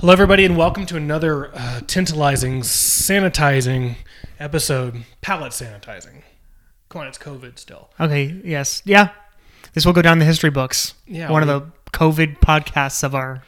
[0.00, 3.96] Hello, everybody, and welcome to another uh, tantalizing, sanitizing
[4.38, 5.02] episode.
[5.22, 6.22] Palette sanitizing.
[6.88, 7.90] Come on, it's COVID still.
[7.98, 8.80] Okay, yes.
[8.84, 9.08] Yeah.
[9.74, 10.94] This will go down in the history books.
[11.06, 13.42] Yeah, One we- of the COVID podcasts of our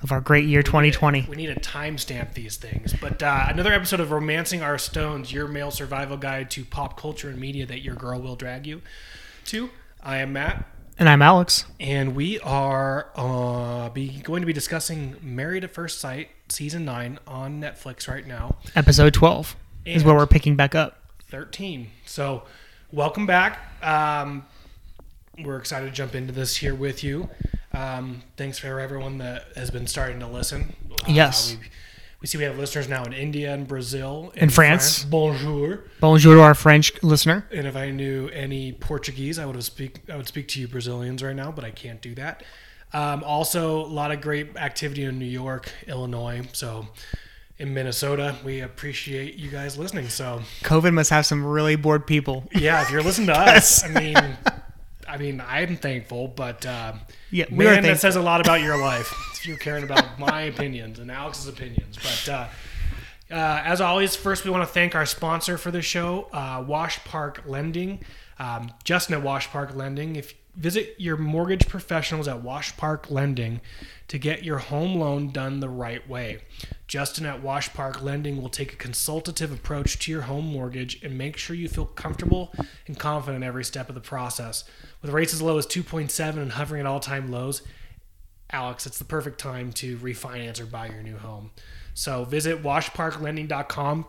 [0.00, 1.26] of our great year 2020.
[1.28, 2.94] We need to timestamp these things.
[3.00, 7.28] But uh, another episode of Romancing Our Stones, your male survival guide to pop culture
[7.28, 8.80] and media that your girl will drag you
[9.46, 9.70] to.
[10.00, 10.64] I am Matt,
[10.98, 11.64] And I'm Alex.
[11.78, 17.18] and we are uh, be going to be discussing Married at First Sight season nine
[17.26, 18.56] on Netflix right now.
[18.74, 21.00] Episode 12 is where we're picking back up.
[21.30, 21.90] 13.
[22.04, 22.42] So,
[22.90, 23.60] welcome back.
[23.82, 24.44] Um,
[25.44, 27.28] we're excited to jump into this here with you.
[27.72, 30.74] Um, thanks for everyone that has been starting to listen.
[30.90, 31.56] Uh, Yes.
[31.60, 31.68] we,
[32.20, 34.32] we see we have listeners now in India and Brazil.
[34.34, 35.04] In France.
[35.04, 35.84] Bonjour.
[36.00, 37.46] Bonjour to our French listener.
[37.52, 40.00] And if I knew any Portuguese, I would have speak.
[40.10, 42.42] I would speak to you Brazilians right now, but I can't do that.
[42.92, 46.42] Um, also, a lot of great activity in New York, Illinois.
[46.54, 46.88] So,
[47.58, 50.08] in Minnesota, we appreciate you guys listening.
[50.08, 52.48] So, COVID must have some really bored people.
[52.52, 54.16] yeah, if you're listening to us, I mean,
[55.08, 58.78] I mean, I'm thankful, but um, Yeah, we man, that says a lot about your
[58.78, 61.96] life if you're caring about my opinions and Alex's opinions.
[61.96, 62.48] But uh,
[63.30, 67.02] uh, as always, first we want to thank our sponsor for the show, uh, Wash
[67.04, 68.04] Park Lending.
[68.38, 70.16] Um, Justin at Wash Park Lending.
[70.16, 73.60] If visit your mortgage professionals at Wash Park Lending
[74.08, 76.40] to get your home loan done the right way.
[76.88, 81.16] Justin at Wash Park Lending will take a consultative approach to your home mortgage and
[81.16, 82.52] make sure you feel comfortable
[82.86, 84.64] and confident every step of the process.
[85.02, 87.62] With rates as low as 2.7 and hovering at all-time lows,
[88.50, 91.50] Alex, it's the perfect time to refinance or buy your new home.
[91.94, 94.06] So visit washparklending.com,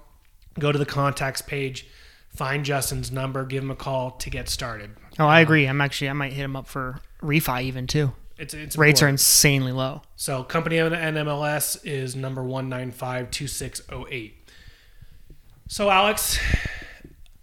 [0.58, 1.88] go to the contacts page,
[2.30, 4.92] find Justin's number, give him a call to get started.
[5.20, 5.66] Oh, I agree.
[5.66, 8.14] I'm actually I might hit him up for refi even too.
[8.38, 10.02] It's it's Rates are insanely low.
[10.16, 14.38] so company and NMLS is number one nine five two six zero eight.
[15.68, 16.40] So Alex,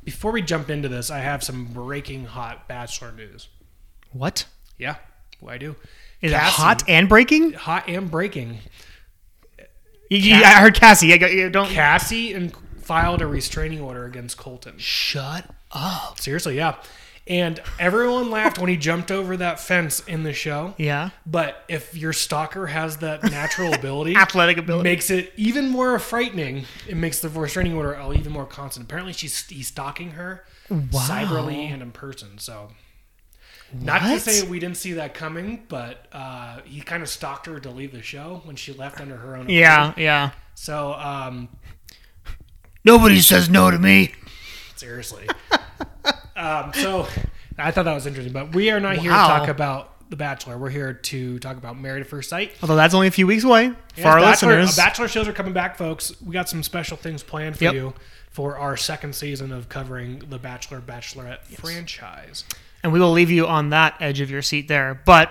[0.07, 3.49] before we jump into this, I have some breaking hot Bachelor news.
[4.13, 4.47] What?
[4.79, 4.97] Yeah,
[5.43, 5.77] well, I do.
[6.23, 7.53] Is Cassie- it hot and breaking?
[7.53, 8.61] Hot and breaking.
[10.11, 11.13] I heard Cassie.
[11.13, 14.79] I, got- you don't Cassie and filed a restraining order against Colton.
[14.79, 16.21] shut up.
[16.21, 16.77] Seriously, yeah.
[17.29, 20.75] And everyone laughed when he jumped over that fence in the show.
[20.79, 21.11] Yeah.
[21.27, 24.89] But if your stalker has that natural ability, Athletic ability.
[24.89, 26.67] makes it even more frightening.
[26.89, 28.87] It makes the restraining order even more constant.
[28.87, 32.39] Apparently, she's he's stalking her cyberly and in person.
[32.39, 32.71] So,
[33.73, 37.59] not to say we didn't see that coming, but uh, he kind of stalked her
[37.59, 39.49] to leave the show when she left under her own.
[39.51, 40.31] Yeah, yeah.
[40.55, 41.49] So, um,
[42.85, 44.13] Nobody says no to me.
[44.77, 45.27] Seriously.
[46.37, 47.07] Um, so
[47.59, 50.59] I thought that was interesting, but we are not here to talk about The Bachelor.
[50.59, 52.53] We're here to talk about Married at First Sight.
[52.63, 54.79] Although that's only a few weeks away for our Bachelor, listeners.
[54.79, 56.13] uh, Bachelor shows are coming back, folks.
[56.23, 57.75] We got some special things planned for Yep.
[57.75, 57.95] you
[58.31, 62.45] for our second season of covering the Bachelor Bachelorette franchise.
[62.83, 65.01] and we will leave you on that edge of your seat there.
[65.07, 65.31] But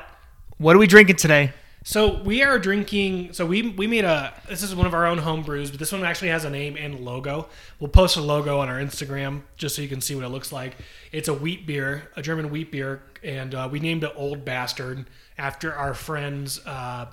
[0.58, 1.54] what are we drinking today?
[1.88, 3.34] So we are drinking.
[3.34, 4.34] So we we made a.
[4.50, 6.76] This is one of our own home brews, but this one actually has a name
[6.78, 7.48] and logo.
[7.80, 10.52] We'll post a logo on our Instagram just so you can see what it looks
[10.52, 10.78] like.
[11.12, 15.06] It's a wheat beer, a German wheat beer, and uh, we named it Old Bastard
[15.38, 17.06] after our friend's uh,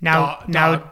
[0.00, 0.88] Now, Dog- now, dog.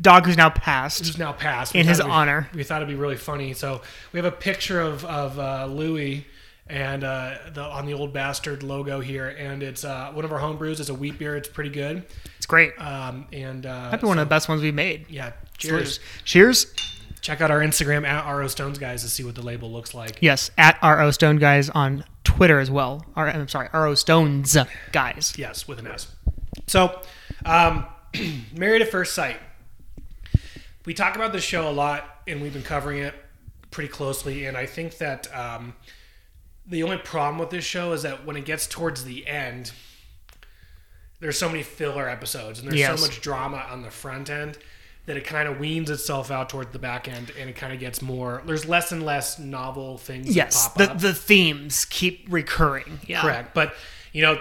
[0.00, 1.00] dog who's now passed.
[1.04, 1.74] who's now passed.
[1.74, 2.48] In his honor.
[2.54, 3.54] we thought it'd be really funny.
[3.54, 6.24] So we have a picture of of uh, Louis
[6.68, 10.38] and uh, the on the Old Bastard logo here, and it's uh, one of our
[10.38, 10.80] home brews.
[10.80, 11.36] It's a wheat beer.
[11.36, 12.04] It's pretty good.
[12.36, 12.72] It's great.
[12.80, 15.06] Um, and uh, Might be one of the best ones we've made.
[15.08, 16.00] yeah, cheers.
[16.24, 16.72] Cheers.
[17.20, 20.18] Check out our Instagram at RO Stones guys to see what the label looks like.
[20.20, 23.04] Yes, at RO Stone Guys on Twitter as well.
[23.16, 24.56] Or, I'm sorry, RO Stones
[24.92, 25.34] Guys.
[25.36, 26.14] Yes, with an S.
[26.68, 27.00] So,
[27.44, 27.86] um,
[28.56, 29.36] Married at First Sight.
[30.86, 33.14] We talk about this show a lot, and we've been covering it
[33.70, 34.46] pretty closely.
[34.46, 35.74] And I think that um,
[36.68, 39.72] the only problem with this show is that when it gets towards the end,
[41.20, 43.00] there's so many filler episodes, and there's Yes.
[43.00, 44.58] so much drama on the front end
[45.06, 47.80] that it kind of weans itself out towards the back end, and it kind of
[47.80, 48.42] gets more.
[48.44, 50.34] There's less and less novel things.
[50.36, 50.98] Yes, that pop the, up.
[51.00, 53.00] the themes keep recurring.
[53.06, 53.22] Yeah.
[53.22, 53.54] Correct.
[53.54, 53.74] But
[54.12, 54.38] you know,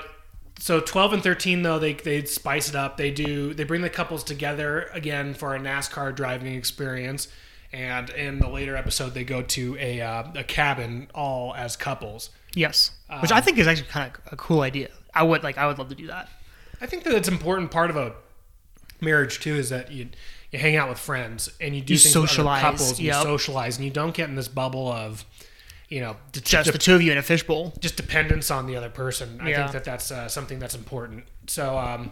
[0.60, 2.98] so twelve and thirteen though they they spice it up.
[2.98, 7.28] They do they bring the couples together again for a NASCAR driving experience.
[7.74, 12.30] And in the later episode, they go to a uh, a cabin all as couples.
[12.56, 12.92] Yes,
[13.22, 14.90] which I think is actually kind of a cool idea.
[15.14, 15.58] I would like.
[15.58, 16.30] I would love to do that.
[16.82, 18.14] I think that it's important part of a
[19.02, 20.08] marriage too is that you
[20.52, 22.90] you hang out with friends and you do You things with other socialize, couples.
[22.92, 25.26] And You socialize and you don't get in this bubble of
[25.90, 27.74] you know d- Just d- the two of you in a fishbowl.
[27.80, 29.40] just dependence on the other person.
[29.42, 29.58] I Yeah.
[29.64, 31.26] think that that's uh, something that's important.
[31.48, 32.12] So, um,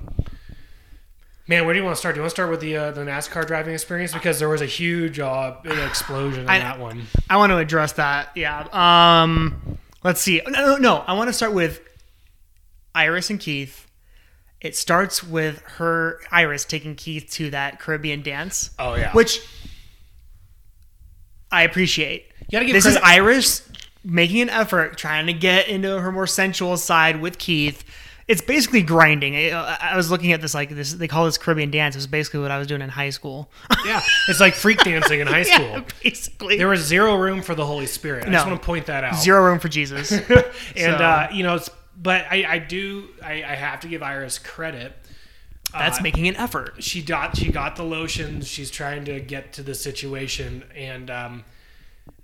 [1.48, 2.16] Man, where do you want to start?
[2.16, 4.62] Do you want to start with the uh, the NASCAR driving experience because there was
[4.62, 7.04] a huge uh, explosion in I- that one.
[7.30, 8.30] I want to address that.
[8.36, 8.68] Yeah.
[8.72, 10.42] Um, let's see.
[10.48, 10.96] No, no, no.
[11.06, 11.82] I want to start with
[12.96, 13.86] Iris and Keith.
[14.60, 18.72] It starts with her Iris taking Keith to that Caribbean dance.
[18.80, 19.12] Oh, yeah.
[19.14, 19.40] which
[21.52, 22.26] I appreciate.
[22.40, 23.70] You gotta give this credit- is Iris
[24.04, 27.84] making an effort, trying to get into her more sensual side with Keith.
[28.28, 29.36] It's basically grinding.
[29.36, 30.94] I, I was looking at this like this.
[30.94, 31.94] They call this Caribbean dance.
[31.96, 33.50] It was basically what I was doing in high school.
[33.86, 35.66] Yeah, it's like freak dancing in high school.
[35.68, 36.58] yeah, basically.
[36.58, 38.28] There was zero room for the Holy Spirit.
[38.28, 39.16] I just want to point that out.
[39.16, 40.12] Zero room for Jesus.
[40.12, 40.26] and
[40.76, 44.40] So- uh, you know, it's, but I, I do I, I have to give Iris
[44.40, 44.94] credit.
[45.72, 46.82] That's Uh, making an effort.
[46.84, 48.48] she got she got the lotions.
[48.48, 51.44] She's trying to get to the situation, and um,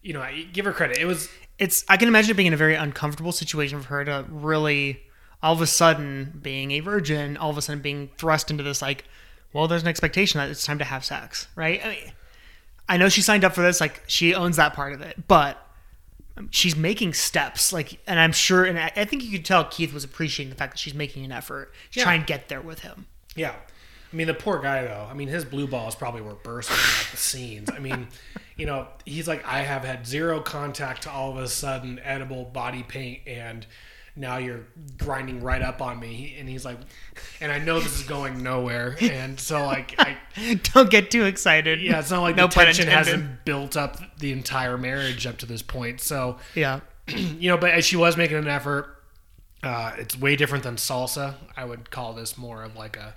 [0.02, 0.98] you know, I give her credit.
[0.98, 4.06] It was it's I can imagine it being in a very uncomfortable situation for her
[4.06, 5.02] to really
[5.44, 8.82] all of a sudden being a virgin, all of a sudden being thrust into this
[8.82, 9.06] like,
[9.54, 11.84] well, there's an expectation that it's time to have sex, right?
[11.86, 12.12] I mean,
[12.88, 15.58] I know she signed up for this, like she owns that part of it, but
[16.52, 19.94] she's making steps, like, and I'm sure, and I, I think you could tell Keith
[19.94, 22.04] was appreciating the fact that she's making an effort to Yeah.
[22.06, 23.08] try and get there with him.
[23.36, 23.54] Yeah.
[24.12, 25.08] I mean, the poor guy, though.
[25.10, 27.70] I mean, his blue balls probably were bursting at the seams.
[27.70, 28.08] I mean,
[28.58, 32.44] you know, he's like, I have had zero contact to all of a sudden edible
[32.46, 33.66] body paint, and
[34.16, 34.62] now you're
[34.98, 36.36] grinding right up on me.
[36.40, 36.78] And he's like,
[37.40, 38.98] and I know this is going nowhere.
[39.02, 40.18] And so, like, I,
[40.74, 41.82] Don't get too excited.
[41.82, 45.46] yeah, it's not like No the tension hasn't built up the entire marriage up to
[45.46, 46.02] this point.
[46.02, 46.82] So, Yeah.
[47.08, 48.98] you know, but as she was making an effort.
[49.64, 51.36] Uh, it's way different than salsa.
[51.56, 53.14] I would call this more of like a,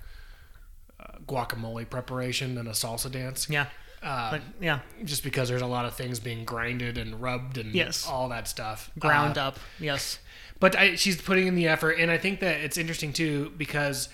[1.01, 3.49] uh guacamole preparation than a salsa dance.
[3.49, 3.69] Yeah.
[4.05, 7.75] Uh, But yeah, just because there's a lot of things being grinded and rubbed and
[7.75, 8.07] Yes.
[8.07, 8.91] all that stuff.
[8.99, 9.59] ground Uh, up.
[9.81, 10.19] Yes.
[10.61, 14.09] But I, she's putting in the effort, and I think that it's interesting too because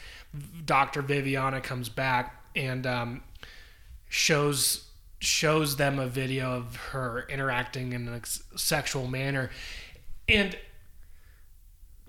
[0.64, 1.02] Dr.
[1.02, 3.22] Viviana comes back and um,
[4.08, 4.86] shows
[5.22, 8.20] shows them a video of her interacting in a
[8.58, 9.50] sexual manner,
[10.28, 10.56] and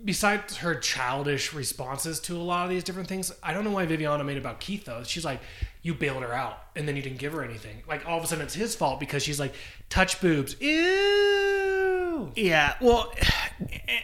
[0.03, 3.85] besides her childish responses to a lot of these different things, I don't know why
[3.85, 5.03] Viviana made about Keith though.
[5.03, 5.41] She's like,
[5.81, 7.83] you bailed her out and then you didn't give her anything.
[7.87, 9.53] Like all of a sudden it's his fault because she's like,
[9.89, 10.55] touch boobs.
[10.59, 12.31] Ew.
[12.35, 13.11] Yeah, well,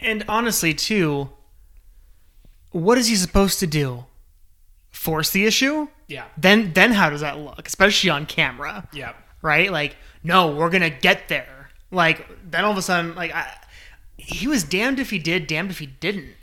[0.02, 1.30] and honestly, too,
[2.72, 4.06] what is he supposed to do?
[4.90, 5.88] Force the issue?
[6.08, 6.24] Yeah.
[6.36, 8.88] Then, then how does that look, especially on camera?
[8.92, 9.12] Yeah.
[9.40, 9.70] Right?
[9.70, 11.70] Like, no, we're gonna get there.
[11.92, 13.54] Like, then all of a sudden, like, I,
[14.16, 16.34] he was damned if he did, damned if he didn't.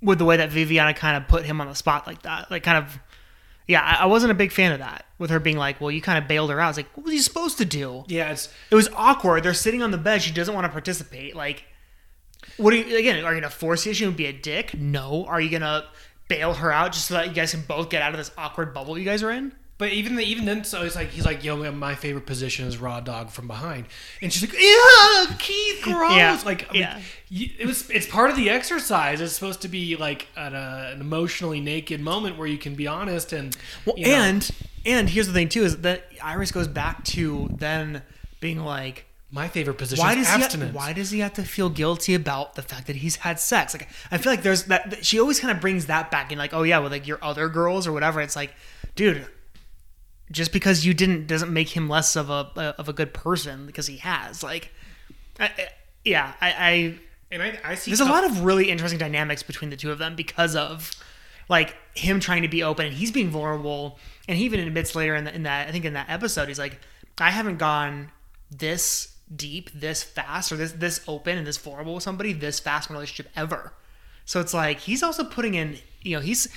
[0.00, 2.62] With the way that Viviana kind of put him on the spot like that, like,
[2.62, 2.98] kind of.
[3.66, 5.06] Yeah, I, wasn't a big fan of that.
[5.18, 7.04] With her being like, "Well, you kind of bailed her out." I was like, "What
[7.04, 9.42] was he supposed to do?" Yeah, it's It was awkward.
[9.42, 10.22] They're sitting on the bed.
[10.22, 11.34] She doesn't want to participate.
[11.34, 11.64] Like,
[12.56, 13.24] what are you again?
[13.24, 14.74] Are you gonna force the issue and be a dick?
[14.74, 15.24] No.
[15.26, 15.86] Are you gonna
[16.28, 18.74] bail her out just so that you guys can both get out of this awkward
[18.74, 19.52] bubble you guys are in?
[19.84, 22.78] But even the, even then, so it's like he's like, "Yo, my favorite position is
[22.78, 23.84] raw dog from behind,"
[24.22, 27.00] and she's like, "Yeah, Keith, gross." Yeah, Like, I mean, yeah.
[27.28, 27.90] you, it was.
[27.90, 29.20] It's part of the exercise.
[29.20, 32.86] It's supposed to be like an, uh, an emotionally naked moment where you can be
[32.86, 33.54] honest and.
[33.84, 34.50] Well, you know, and
[34.86, 38.00] and here's the thing too is that Iris goes back to then
[38.40, 40.68] being like, my favorite position why is does he abstinence.
[40.68, 43.74] have, why does he have to feel guilty about the fact that he's had sex?
[43.74, 46.38] Like I feel like there's that that- she always kind of brings that back in
[46.38, 48.22] like, oh yeah, well like your other girls or whatever.
[48.22, 48.54] It's like,
[48.94, 49.26] dude,
[50.34, 53.86] just because you didn't doesn't make him less of a of a good person because
[53.86, 54.72] he has like,
[55.40, 55.68] I, I-
[56.04, 56.98] yeah, I, I
[57.30, 59.98] and I, I see there's a lot of really interesting dynamics between the two of
[59.98, 60.90] them because of
[61.48, 63.98] like him trying to be open and he's being vulnerable.
[64.28, 66.58] And he even admits later in, the, in that i think in that episode he's
[66.58, 66.78] like
[67.18, 68.10] i haven't gone
[68.50, 72.88] this deep this fast or this this open and this vulnerable with somebody this fast
[72.90, 73.72] in a relationship ever.
[74.26, 76.48] So it's like he's also putting in you know he's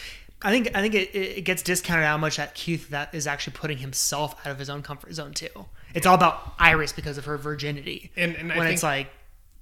[0.41, 3.53] i think i think it, it gets discounted how much that keith that is actually
[3.53, 7.25] putting himself out of his own comfort zone too it's all about iris because of
[7.25, 9.09] her virginity And- and I when it's like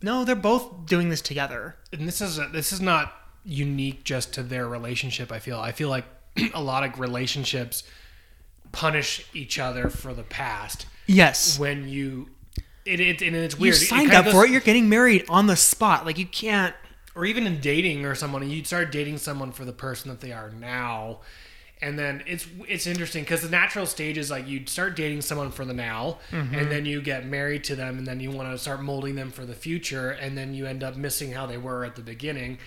[0.01, 3.13] no they're both doing this together and this is this is not
[3.47, 5.31] unique just to their relationship.
[5.31, 6.05] I feel I feel like
[6.55, 7.83] a lot of relationships
[8.71, 11.59] punish each other for the past Yes.
[11.59, 12.29] when you.
[12.85, 13.75] It, it and it's weird.
[13.75, 14.51] You signed up for it.
[14.51, 16.05] You're getting married on the spot.
[16.07, 16.73] Like you can't.
[17.15, 20.31] Or even in dating or someone, you'd start dating someone for the person that they
[20.31, 21.21] are now,
[21.81, 25.51] and then it's it's interesting because the natural stage is like you'd start dating someone
[25.51, 26.69] for the now, and mm-hmm.
[26.69, 29.45] then you get married to them, and then you want to start molding them for
[29.45, 32.57] the future, and then you end up missing how they were at the beginning,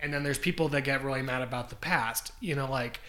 [0.00, 2.32] and then there's people that get really mad about the past.
[2.40, 3.00] You know, like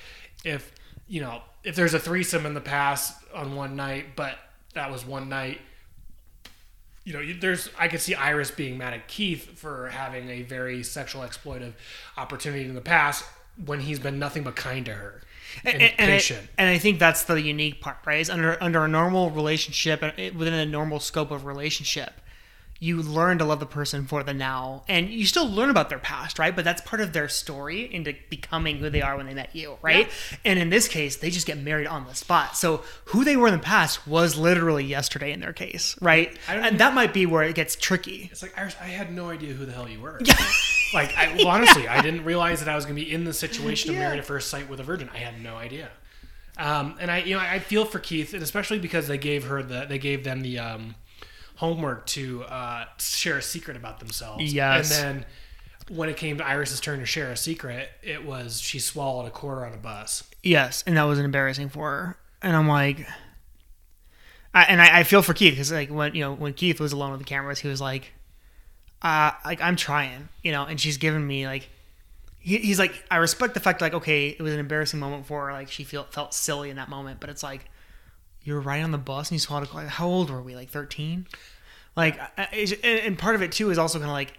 [0.43, 0.71] if
[1.07, 4.37] you know if there's a threesome in the past on one night, but
[4.73, 5.59] that was one night
[7.07, 10.83] you know, there's I could see Iris being mad at Keith for having a very
[10.83, 11.71] sexual exploitive
[12.17, 13.23] opportunity in the past
[13.65, 15.21] when he's been nothing but kind to her.
[15.63, 16.49] and, and, and I, patient.
[16.57, 18.19] and I think that's the unique part, right?
[18.19, 22.19] Is under under a normal relationship, uh, within a normal scope of relationship,
[22.79, 25.99] you learn to love the person for the now, and you still learn about their
[25.99, 26.55] past, right?
[26.55, 29.77] But that's part of their story into becoming who they are when they met you,
[29.81, 30.09] right?
[30.45, 32.55] And in this case, they just get married on the spot.
[32.55, 36.37] So who they were in the past was literally yesterday in their case, right?
[36.47, 38.29] I And that might be where it gets tricky.
[38.31, 40.19] It's like Iris, I had no idea who the hell you were.
[40.25, 40.35] yeah.
[40.93, 43.33] like, I, well, honestly, I didn't realize that I was going to be in the
[43.33, 44.01] situation of Yeah.
[44.03, 45.09] married at first sight with a virgin.
[45.13, 45.89] I had no idea.
[46.57, 49.61] Um, and I, you know, I feel for Keith, and especially because they gave her
[49.61, 50.95] the, they gave them the um,
[51.57, 54.53] homework to uh, share a secret about themselves.
[54.53, 54.97] Yes.
[54.97, 55.25] And then
[55.89, 59.31] when it came to Iris's turn to share a secret, it was she swallowed a
[59.31, 60.23] quarter on a bus.
[60.43, 62.17] Yes, and that was embarrassing for her.
[62.41, 63.07] And I'm like,
[64.53, 66.93] I, and I, I feel for Keith because like when you know when Keith was
[66.93, 68.13] alone with the cameras, he was like,
[69.01, 71.69] uh, like I'm trying, you know, and she's giving me like,
[72.39, 75.47] he, he's like, I respect the fact like okay, it was an embarrassing moment for
[75.47, 77.65] her, like she felt felt silly in that moment, but it's like,
[78.47, 79.87] you were riding on the bus and you swallowed a quarter.
[79.89, 80.55] How old were we?
[80.55, 81.27] Like 13.
[81.97, 84.33] Like, I- and part of it too is also kind of like,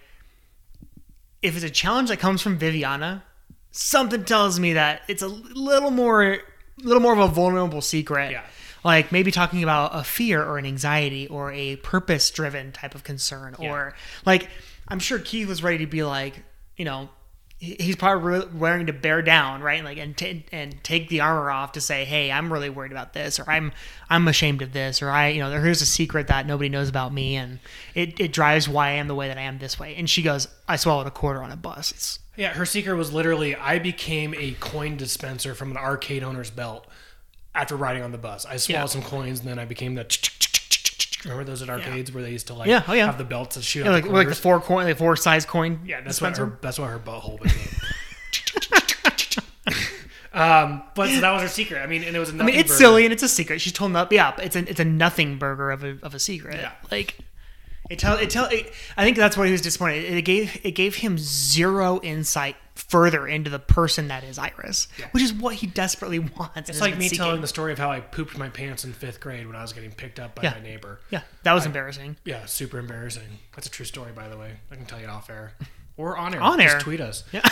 [1.43, 3.23] if it's a challenge that comes from Viviana,
[3.71, 6.39] something tells me that it's a little more
[6.83, 8.31] little more of a vulnerable secret.
[8.31, 8.43] Yeah.
[8.85, 13.03] Like maybe talking about a fear or an anxiety or a purpose driven type of
[13.05, 14.49] concern or like
[14.87, 16.43] I'm sure Keith was ready to be like,
[16.77, 17.11] you know,
[17.59, 19.83] he's probably willing to bear down, right?
[19.85, 23.13] Like and t- and take the armor off to say, "Hey, I'm really worried about
[23.13, 23.73] this," or "I'm
[24.09, 27.13] I'm ashamed of this," or "I, you know, here's a secret that nobody knows about
[27.13, 27.59] me, and
[27.95, 30.23] it, it drives why I am the way that I am this way." And she
[30.23, 33.79] goes, "I swallowed a quarter on a bus." It's Yeah, her secret was literally I
[33.79, 36.87] became a coin dispenser from an arcade owner's belt
[37.55, 38.47] after riding on the bus.
[38.47, 38.87] I swallowed Yeah.
[38.87, 40.05] some coins and then I became the.
[41.25, 43.07] Remember those at arcades where they used to like Yeah, oh, yeah.
[43.07, 45.45] have the belts that shoot yeah, like the like the four coin, like four size
[45.45, 45.81] coin.
[45.85, 47.69] yeah, that's what her that's what her butthole became.
[50.33, 51.81] um, but so that was her secret.
[51.83, 52.79] I mean, and it was a I mean, it's burger.
[52.79, 53.61] silly and it's a secret.
[53.61, 56.19] She's told up, yeah, but it's a it's a nothing burger of a of a
[56.19, 56.57] secret.
[56.57, 56.73] Yeah.
[56.91, 57.19] Like
[57.91, 58.45] it tell it tell.
[58.47, 60.05] It, I think that's what he was disappointed.
[60.05, 62.57] It gave it gave him zero insight
[62.89, 66.69] further into the person that is Iris, which is what he desperately wants.
[66.71, 69.47] It's like me telling the story of how I pooped my pants in fifth grade
[69.47, 70.55] when I was getting picked up by Yeah.
[70.55, 71.01] my neighbor.
[71.11, 72.17] Yeah, that was embarrassing.
[72.25, 73.29] Yeah, super embarrassing.
[73.55, 74.53] That's a true story, by the way.
[74.71, 75.53] I can tell you off air
[75.97, 76.41] or on air.
[76.43, 76.81] On Just air.
[76.81, 77.25] tweet us.
[77.33, 77.43] Yeah.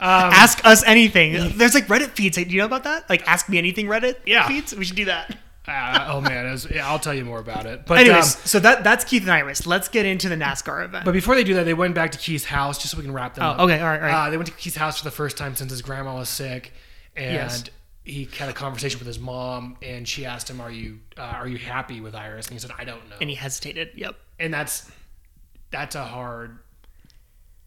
[0.00, 1.56] Um, ask us anything.
[1.56, 2.36] There's like Reddit feeds.
[2.36, 3.08] Like, do you know about that?
[3.08, 4.48] Like, ask me anything Reddit Yeah.
[4.48, 4.74] feeds.
[4.74, 5.38] We should do that.
[5.68, 7.86] Uh, oh man, was, yeah, I'll tell you more about it.
[7.86, 9.64] But Anyways, um, so that that's Keith and Iris.
[9.64, 11.04] Let's get into the NASCAR event.
[11.04, 13.12] but before they do that, they went back to Keith's house just so we can
[13.12, 13.60] wrap them Oh, up.
[13.60, 14.26] okay, all right, all right.
[14.26, 16.72] Uh, they went to Keith's house for the first time since his grandma was sick,
[17.14, 17.64] and Yes.
[18.02, 21.46] he had a conversation with his mom, and she asked him, "Are you uh, are
[21.46, 23.90] you happy with Iris?" And he said, "I don't know." and he hesitated.
[23.94, 24.16] Yep.
[24.40, 24.90] and that's
[25.70, 26.58] that's a hard.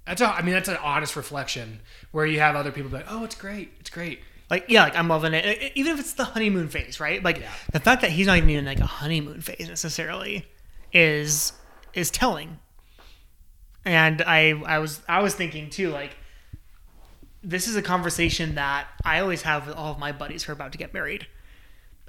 [0.05, 1.79] That's a, I mean, that's an honest reflection
[2.11, 4.95] where you have other people be like, "Oh, it's great, it's great." Like yeah, like
[4.95, 5.71] I'm loving it.
[5.75, 7.23] Even if it's the honeymoon phase, right?
[7.23, 7.51] Like Yeah.
[7.71, 10.45] the fact that he's not even in like a honeymoon phase necessarily
[10.93, 11.53] is
[11.93, 12.59] is telling.
[13.83, 16.17] And I I was I was thinking too like
[17.43, 20.53] this is a conversation that I always have with all of my buddies who are
[20.53, 21.27] about to get married.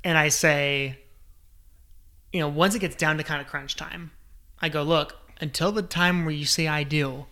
[0.05, 0.99] And I say
[2.33, 4.11] you know, once it gets down to kind of crunch time,
[4.61, 7.27] I go, look, until the time where you say I do,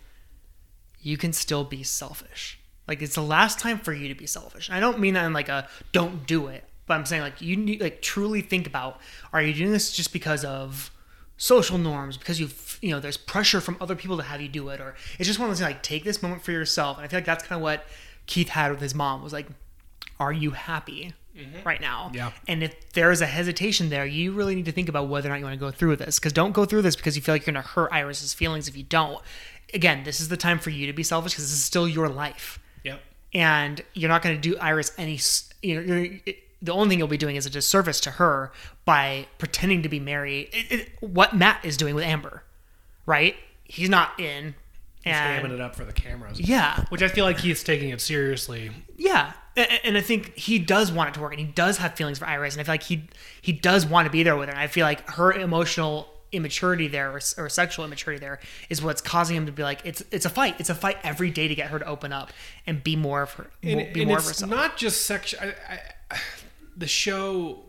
[0.99, 2.59] you can still be selfish.
[2.87, 4.69] Like it's the last time for you to be selfish.
[4.69, 7.55] I don't mean that in like a don't do it, but I'm saying like you
[7.55, 8.99] need like truly think about
[9.33, 10.91] are you doing this just because of
[11.37, 12.49] social norms because you
[12.81, 15.37] you know there's pressure from other people to have you do it or it's just
[15.37, 17.43] one of those things like take this moment for yourself and I feel like that's
[17.43, 17.85] kind of what
[18.25, 19.47] Keith had with his mom was like
[20.17, 21.67] are you happy mm-hmm.
[21.67, 22.31] right now Yeah.
[22.47, 25.31] and if there is a hesitation there you really need to think about whether or
[25.31, 27.35] not you want to go through this because don't go through this because you feel
[27.35, 29.21] like you're going to hurt Iris's feelings if you don't
[29.73, 32.07] again this is the time for you to be selfish because this is still your
[32.07, 32.61] life Yep.
[33.35, 35.19] And you're not going to do Iris any.
[35.61, 36.19] You know, you're,
[36.61, 38.51] the only thing you'll be doing is a disservice to her
[38.85, 40.49] by pretending to be married.
[40.51, 42.43] It, it, what Matt is doing with Amber,
[43.05, 43.35] right?
[43.65, 44.55] He's not in,
[45.03, 46.39] He's hamming it up for the cameras.
[46.39, 48.71] yeah, Which I feel like he's taking it seriously.
[48.97, 51.93] yeah, A- and I think he does want it to work, and he does have
[51.93, 53.03] feelings for Iris, and I feel like he
[53.41, 54.53] he does want to be there with her.
[54.53, 58.39] And I feel like her emotional immaturity there or, or sexual immaturity there
[58.69, 60.55] is what's causing him to be like it's it's a fight.
[60.59, 62.31] It's a fight every day to get her to open up
[62.67, 64.51] and be more of her, and, be and more of it's herself.
[64.51, 65.33] not just sex.
[65.39, 65.53] I,
[66.11, 66.17] I,
[66.77, 67.59] the show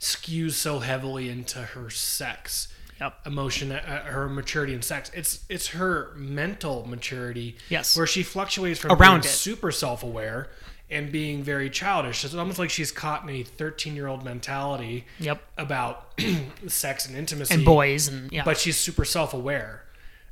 [0.00, 2.68] skews so heavily into her sex,
[3.00, 3.26] Yep.
[3.26, 5.10] emotion, uh, her maturity in sex.
[5.14, 7.96] It's it's her mental maturity, Yes.
[7.96, 10.50] where she fluctuates from Around super self aware
[10.92, 12.24] and being very childish.
[12.24, 15.06] It's almost like she's caught in a thirteen year old mentality.
[15.18, 15.42] Yep.
[15.58, 16.20] About
[16.68, 19.82] sex and intimacy and boys and yeah but she's super self-aware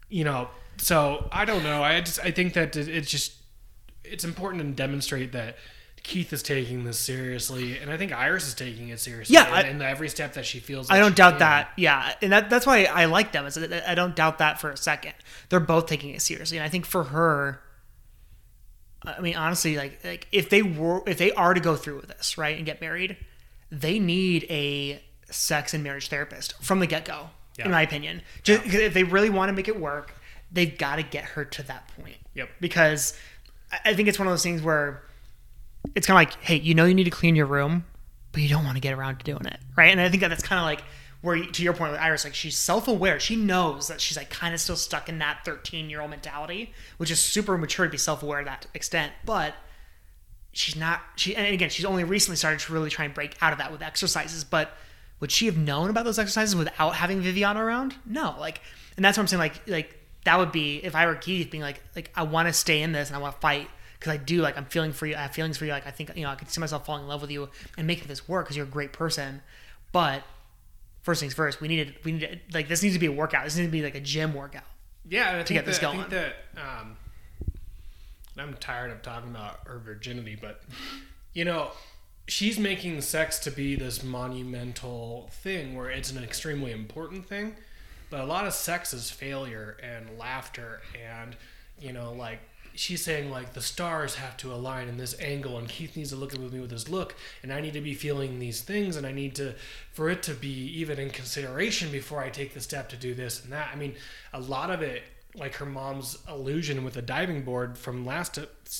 [0.08, 3.32] you know so i don't know i just i think that it's just
[4.04, 5.56] it's important to demonstrate that
[6.02, 9.34] Keith is taking this seriously, and I think Iris is taking it seriously.
[9.34, 10.90] Yeah, and, I- and every step that she feels.
[10.90, 11.38] I don't doubt can.
[11.40, 11.72] that.
[11.76, 13.44] Yeah, and that, that's why I like them.
[13.44, 15.12] Is that I don't doubt that for a second.
[15.50, 17.60] They're both taking it seriously, and I think for her,
[19.04, 22.08] I mean, honestly, like like if they were if they are to go through with
[22.08, 23.16] this right and get married,
[23.70, 27.30] they need a sex and marriage therapist from the get go.
[27.58, 27.66] Yeah.
[27.66, 30.14] In my opinion, just because if they really want to make it work,
[30.52, 32.16] they've got to get her to that point.
[32.34, 32.48] Yep.
[32.60, 33.18] Because
[33.72, 35.02] I- I think it's one of those things where
[35.94, 37.84] it's kind of like, hey, you know, you need to clean your room,
[38.32, 39.90] but you don't want to get around to doing it, right?
[39.90, 40.82] And I think that that's kind of like
[41.20, 43.20] where, to your point with Iris, like she's self-aware.
[43.20, 47.20] She knows that she's like kind of still stuck in that 13-year-old mentality, which is
[47.20, 49.54] super mature to be self-aware to that extent, but
[50.52, 51.00] she's not.
[51.16, 53.70] She and again, she's only recently started to really try and break out of that
[53.72, 54.76] with exercises, but.
[55.20, 57.94] Would she have known about those exercises without having Viviana around?
[58.06, 58.62] No, like,
[58.96, 59.40] and that's what I'm saying.
[59.40, 62.54] Like, like that would be if I were Keith, being like, like I want to
[62.54, 64.40] stay in this and I want to fight because I do.
[64.40, 65.14] Like, I'm feeling for you.
[65.14, 65.72] I have feelings for you.
[65.72, 67.86] Like, I think you know I could see myself falling in love with you and
[67.86, 69.42] making this work because you're a great person.
[69.92, 70.22] But
[71.02, 73.12] first things first, we need needed we need to, like this needs to be a
[73.12, 73.44] workout.
[73.44, 74.64] This needs to be like a gym workout.
[75.08, 76.10] Yeah, think get this that, I going.
[76.10, 76.96] think that um,
[78.36, 80.62] I'm tired of talking about her virginity, but
[81.34, 81.70] you know,
[82.26, 87.56] she's making sex to be this monumental thing where it's an extremely important thing,
[88.10, 91.36] but a lot of sex is failure and laughter and
[91.80, 92.40] you know, like
[92.74, 96.16] she's saying like the stars have to align in this angle and Keith needs to
[96.16, 99.06] look at me with his look and I need to be feeling these things and
[99.06, 99.54] I need to
[99.92, 103.42] for it to be even in consideration before I take the step to do this
[103.42, 103.70] and that.
[103.72, 103.94] I mean,
[104.32, 105.02] a lot of it
[105.34, 108.38] like her mom's illusion with the diving board from last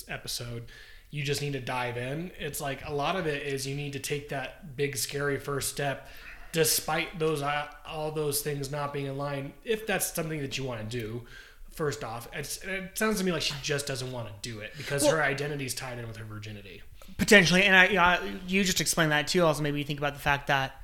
[0.08, 0.64] episode,
[1.10, 2.32] you just need to dive in.
[2.38, 5.68] It's like a lot of it is you need to take that big scary first
[5.70, 6.08] step
[6.52, 10.80] despite those uh, all those things not being aligned if that's something that you want
[10.80, 11.22] to do
[11.72, 14.72] first off it's, it sounds to me like she just doesn't want to do it
[14.76, 16.82] because her identity is tied in with her virginity.
[17.18, 20.14] Potentially and I, you, know, you just explained that too also maybe you think about
[20.14, 20.76] the fact that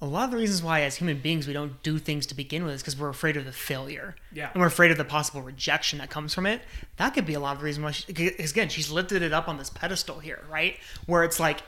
[0.00, 2.64] a lot of the reasons why as human beings we don't do things to begin
[2.64, 4.14] with is because we're afraid of the failure.
[4.30, 4.50] Yeah.
[4.52, 6.60] and we're afraid of the possible rejection that comes from it.
[6.96, 9.48] That could be a lot of the reason why she, again she's lifted it up
[9.48, 10.76] on this pedestal here right?
[11.06, 11.62] Where it's like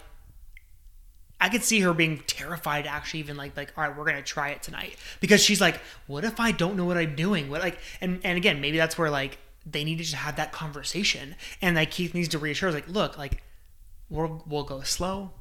[1.41, 4.23] I could see her being terrified to actually even like like all right we're gonna
[4.23, 4.97] try it tonight.
[5.21, 7.51] Because she's like what if I don't know what I'm doing?
[7.51, 11.37] What like and and again maybe that's where like they needed to have that conversation.
[11.61, 13.43] And like Keith needs to reassure us like look like
[14.09, 15.33] we'll we'll go slow.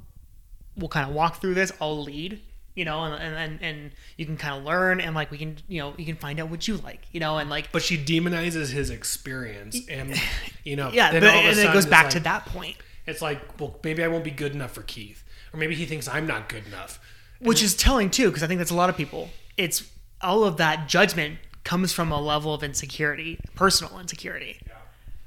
[0.75, 1.71] We'll kind of walk through this.
[1.81, 2.41] I'll lead
[2.77, 5.57] you know and and and, and you can kind of learn and like we can
[5.67, 7.97] you know you can find out what you like you know and like but she
[7.97, 10.13] demonizes his experience and
[10.63, 12.77] you know yeah but, all of a and it goes back like- to that point.
[13.07, 15.23] it's like well maybe i won't be good enough for keith
[15.57, 16.99] or maybe he thinks i'm not good enough
[17.39, 19.83] which is telling too because i think that's a lot of people it's
[20.21, 24.59] all of that judgment comes from a level of insecurity personal insecurity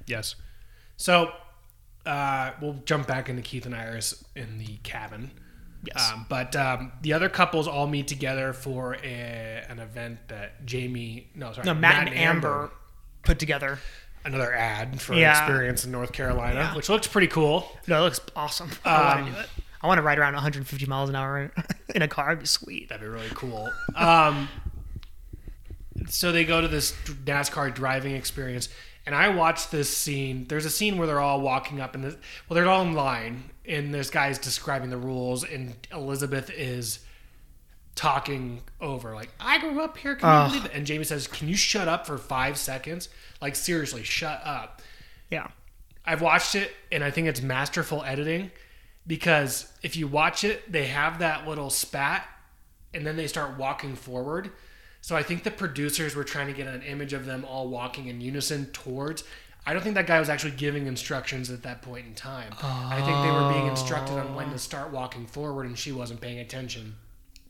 [0.07, 0.35] Yes.
[0.97, 1.31] So
[2.05, 5.31] uh, we'll jump back into Keith and Iris in the cabin.
[5.85, 6.11] Yes.
[6.13, 11.29] Um, but um, the other couples all meet together for a, an event that Jamie,
[11.37, 12.71] no, sorry, no matt, and amber,
[13.23, 13.79] put together
[14.25, 15.31] another ad for Yeah.
[15.39, 16.75] experience in North Carolina, Yeah.
[16.77, 17.71] which looks pretty cool.
[17.87, 19.49] no it looks awesome i want Um, to do it
[19.83, 21.51] i want to ride around 150 miles an hour
[21.95, 23.71] in, a car it'd be sweet That'd be really cool.
[23.95, 24.49] Um,
[26.09, 26.93] so they go to this
[27.25, 28.69] NASCAR driving experience,
[29.07, 30.47] and I watched this scene.
[30.49, 32.15] There's a scene where they're all walking up, and well,
[32.51, 37.01] they're all in line, and this guy's describing the rules, and Elizabeth is
[37.95, 40.15] talking over like I grew up here.
[40.15, 40.51] Can you Ugh.
[40.51, 40.73] believe it?
[40.75, 43.09] And Jamie says, "Can you shut up for five seconds?
[43.41, 44.81] Like seriously, shut up."
[45.31, 45.47] yeah
[46.05, 48.51] I've watched it and I think it's masterful editing
[49.07, 52.27] because if you watch it, they have that little spat
[52.93, 54.51] and then they start walking forward.
[55.01, 58.09] So I think the producers were trying to get an image of them all walking
[58.09, 59.25] in unison towards.
[59.67, 62.53] I don't think that guy was actually giving instructions at that point in time.
[62.63, 66.21] I think they were being instructed on when to start walking forward and she wasn't
[66.21, 66.97] paying attention.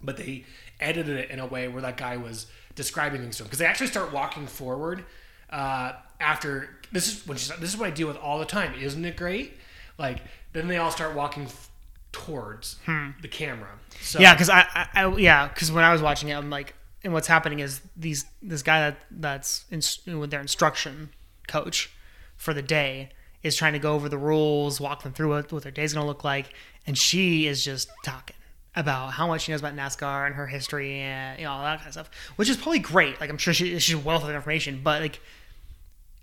[0.02, 0.44] But they
[0.80, 3.66] edited it in a way where that guy was describing things to him because they
[3.66, 5.04] actually start walking forward
[5.50, 8.74] uh, after this is when she's this is what I deal with all the time.
[8.80, 9.54] Isn't it great?
[10.00, 11.70] Like then they all start walking f-
[12.10, 12.76] towards
[13.22, 13.68] the camera.
[14.00, 14.22] So Hmm.
[14.24, 17.12] Yeah, because I, I, I yeah, because when I was watching it, I'm like, and
[17.12, 21.10] what's happening is these this guy that that's in, with their instruction
[21.46, 21.90] coach
[22.36, 23.10] for the day
[23.42, 26.06] is trying to go over the rules, walk them through what, what their day's gonna
[26.06, 26.52] look like,
[26.86, 28.36] and she is just talking
[28.76, 31.78] about how much she knows about NASCAR and her history and you know all that
[31.78, 33.20] kind of stuff, which is probably great.
[33.20, 35.20] Like I'm sure she, she's a wealth of information, but like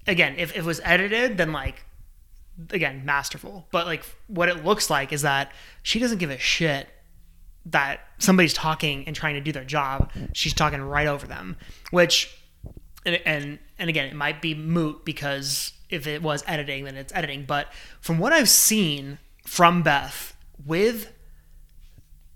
[0.07, 1.83] again, if, if it was edited, then like
[2.72, 3.67] again masterful.
[3.72, 5.52] But like what it looks like is that
[5.84, 6.89] she doesn't give a shit
[7.65, 10.12] that somebody's talking and trying to do their job.
[10.34, 11.58] She's talking right over them,
[11.91, 12.36] which
[13.06, 17.13] and and, and again, it might be moot because if it was editing, then it's
[17.13, 17.46] editing.
[17.46, 17.67] But
[18.02, 21.13] from what I've seen from Beth with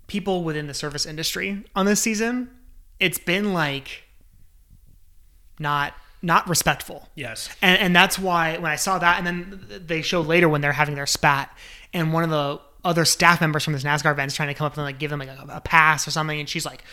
[0.08, 2.50] people within the service industry on this season,
[3.00, 4.04] it's been like
[5.60, 7.10] not not respectful.
[7.16, 7.50] Yes.
[7.62, 10.72] And, and that's why when I saw that, and then they show later when they're
[10.72, 11.56] having their spat,
[11.94, 14.66] and one of the other staff members from this NASCAR event is trying to come
[14.66, 16.84] up and like give them like a, a pass or something, and she's like,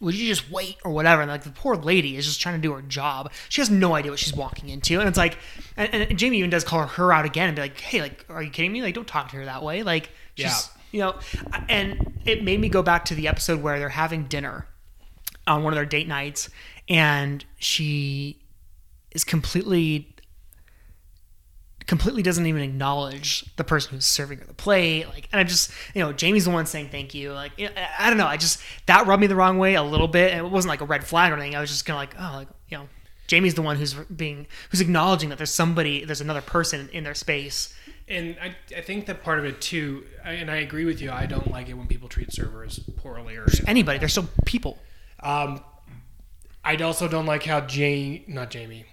[0.00, 2.60] "Would you just wait or whatever?" And like the poor lady is just trying to
[2.60, 3.30] do her job.
[3.48, 5.38] She has no idea what she's walking into, and it's like,
[5.76, 8.42] and, and Jamie even does call her out again and be like, "Hey, like, are
[8.42, 8.82] you kidding me?
[8.82, 10.52] Like, don't talk to her that way." Like, Yeah.
[10.92, 11.16] you know,
[11.68, 14.66] and it made me go back to the episode where they're having dinner
[15.46, 16.48] on one of their date nights,
[16.88, 18.38] and she
[19.12, 20.12] is completely
[21.86, 25.70] completely doesn't even acknowledge the person who's serving her the plate like and i just
[25.94, 27.70] you know jamie's the one saying thank you like I-
[28.00, 30.44] i don't know i just that rubbed me the wrong way a little bit and
[30.44, 32.36] it wasn't like a red flag or anything i was just kind of like oh
[32.38, 32.88] like you know
[33.28, 37.14] jamie's the one who's being who's acknowledging that there's somebody there's another person in their
[37.14, 37.72] space
[38.08, 41.10] And I, I think that part of it too, and I agree with you.
[41.10, 43.46] I don't like it when people treat servers poorly or.
[43.66, 44.78] anybody they're still people
[45.20, 45.60] Um,
[46.66, 48.84] I also don't like how Jane, not Jamie.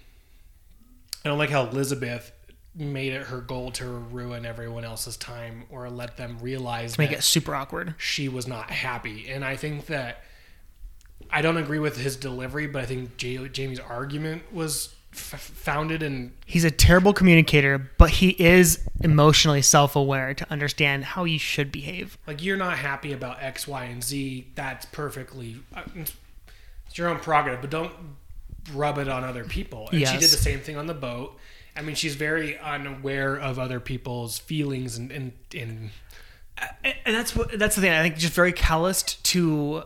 [1.24, 2.30] I don't like how Elizabeth
[2.76, 7.18] made it her goal to ruin everyone else's time or let them realize make that
[7.18, 9.28] it super awkward she was not happy.
[9.28, 10.22] And I think that
[11.30, 16.02] I don't agree with his delivery, but I think J- Jamie's argument was f- founded
[16.02, 21.70] in he's a terrible communicator but he is emotionally self-aware to understand how you should
[21.70, 24.48] behave like you're not happy about X, Y, and Z.
[24.56, 25.82] That's perfectly uh,
[26.94, 27.92] it's your own prerogative, but don't
[28.72, 29.88] rub it on other people.
[29.90, 31.36] And she did the same thing on the boat.
[31.74, 35.90] I mean, she's very unaware of other people's feelings and and, and
[36.84, 37.90] and and that's what that's the thing.
[37.90, 39.82] I think just very calloused to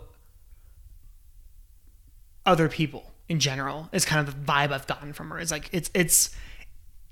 [2.44, 5.38] other people in general is kind of the vibe I've gotten from her.
[5.38, 6.36] It's like it's it's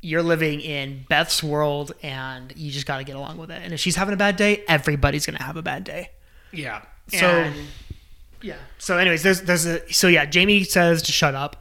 [0.02, 3.62] you're living in Beth's world and you just got to get along with it.
[3.64, 6.10] And if she's having a bad day, everybody's gonna have a bad day.
[6.52, 6.82] yeah.
[7.08, 7.56] So And-
[8.42, 8.56] yeah.
[8.78, 10.24] So, anyways, there's there's a so yeah.
[10.26, 11.56] Jamie says to shut up.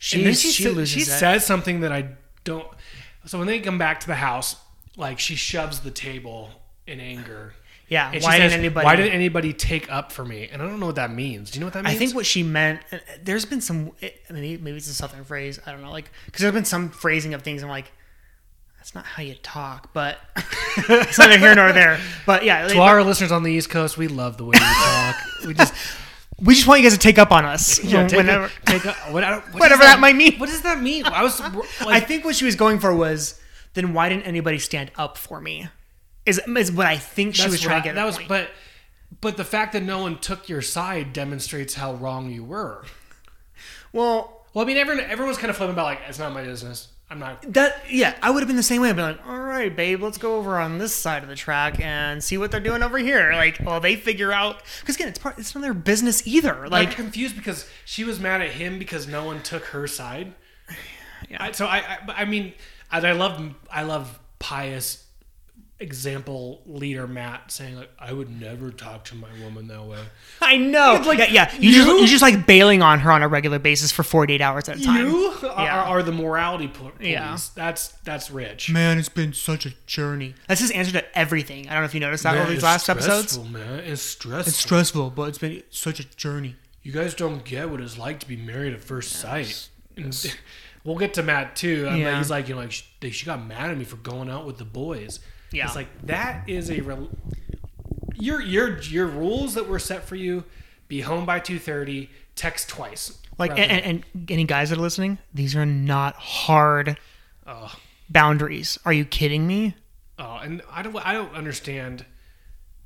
[0.00, 1.06] She and she, she, sa- loses she it.
[1.06, 2.10] says something that I
[2.44, 2.66] don't.
[3.26, 4.56] So when they come back to the house,
[4.96, 6.50] like she shoves the table
[6.86, 7.54] in anger.
[7.88, 8.10] yeah.
[8.14, 8.84] And Why didn't anybody?
[8.84, 10.48] Why didn't anybody take up for me?
[10.52, 11.50] And I don't know what that means.
[11.50, 11.96] Do you know what that means?
[11.96, 12.80] I think what she meant.
[12.92, 13.90] uh, There's been some.
[14.00, 15.58] it- Maybe maybe it's a southern phrase.
[15.66, 15.90] I don't know.
[15.90, 17.62] Like because there's been some phrasing of things.
[17.64, 17.90] I'm like,
[18.78, 19.92] that's not how you talk.
[19.92, 20.18] But
[20.76, 21.98] it's neither here nor there.
[22.24, 24.58] But yeah, to like, our listeners on the East Coast, we love the way we
[24.60, 25.16] talk.
[25.46, 25.74] We just
[26.40, 27.82] we just want you guys to take up on us.
[27.82, 28.46] yeah, take whenever.
[28.46, 30.38] a, take a, what, what Whatever that might mean.
[30.38, 31.04] What does that mean?
[31.06, 31.40] I was
[31.80, 33.40] I think what she was going for was,
[33.74, 35.68] then why didn't anybody stand up for me?
[36.26, 37.82] Is is what I think she was trying right.
[37.82, 37.94] to get.
[37.94, 38.28] That at was, point.
[38.28, 38.50] but
[39.20, 42.84] but the fact that no one took your side demonstrates how wrong you were.
[43.92, 46.88] well, Well, I mean, everyone everyone's kind of flipping about like it's not my business.
[47.10, 47.40] I'm not.
[47.54, 48.90] That yeah, I would have been the same way.
[48.90, 51.80] I'd be like, all right, babe, let's go over on this side of the track
[51.80, 53.32] and see what they're doing over here.
[53.32, 56.68] Like, well, they figure out because again, it's part, it's none of their business either.
[56.68, 60.34] Like I'm confused because she was mad at him because no one took her side.
[61.28, 61.42] Yeah.
[61.42, 62.52] I, so I, I, I mean,
[62.92, 65.04] I, I love, I love pious
[65.80, 69.98] example leader Matt saying like, I would never talk to my woman that way.
[70.42, 71.54] I know, like, yeah, yeah.
[71.58, 74.34] You, just you- you just like bailing on her on a regular basis for forty
[74.34, 75.06] eight hours at a time.
[75.06, 75.82] You are, Yeah.
[75.84, 77.10] are the morality pol- police.
[77.10, 77.36] Yeah.
[77.54, 78.70] That's that's rich.
[78.70, 80.34] Man, it's been such a journey.
[80.48, 81.68] That's his answer to everything.
[81.68, 83.32] I don't know if you noticed that Man, over these last episodes.
[83.32, 83.78] stressful, man.
[83.80, 84.48] It's stressful.
[84.48, 86.56] It's stressful, but it's been such a journey.
[86.82, 89.68] you guys don't get what it's like to be married at first sight.
[89.96, 90.34] And
[90.84, 91.86] we'll get to Matt too.
[91.86, 92.18] I'm like- Yeah.
[92.18, 94.58] he's like, you know, like she, she got mad at me for going out with
[94.58, 95.20] the boys.
[95.52, 95.66] Yeah.
[95.66, 97.08] it's like that is a real.
[98.14, 100.44] Your your your rules that were set for you:
[100.88, 103.18] be home by two thirty, text twice.
[103.38, 106.98] Like, and, and, and any guys that are listening, these are not hard
[107.46, 107.72] oh,
[108.10, 108.78] boundaries.
[108.84, 109.76] Are you kidding me?
[110.18, 112.04] oh, and I don't I don't understand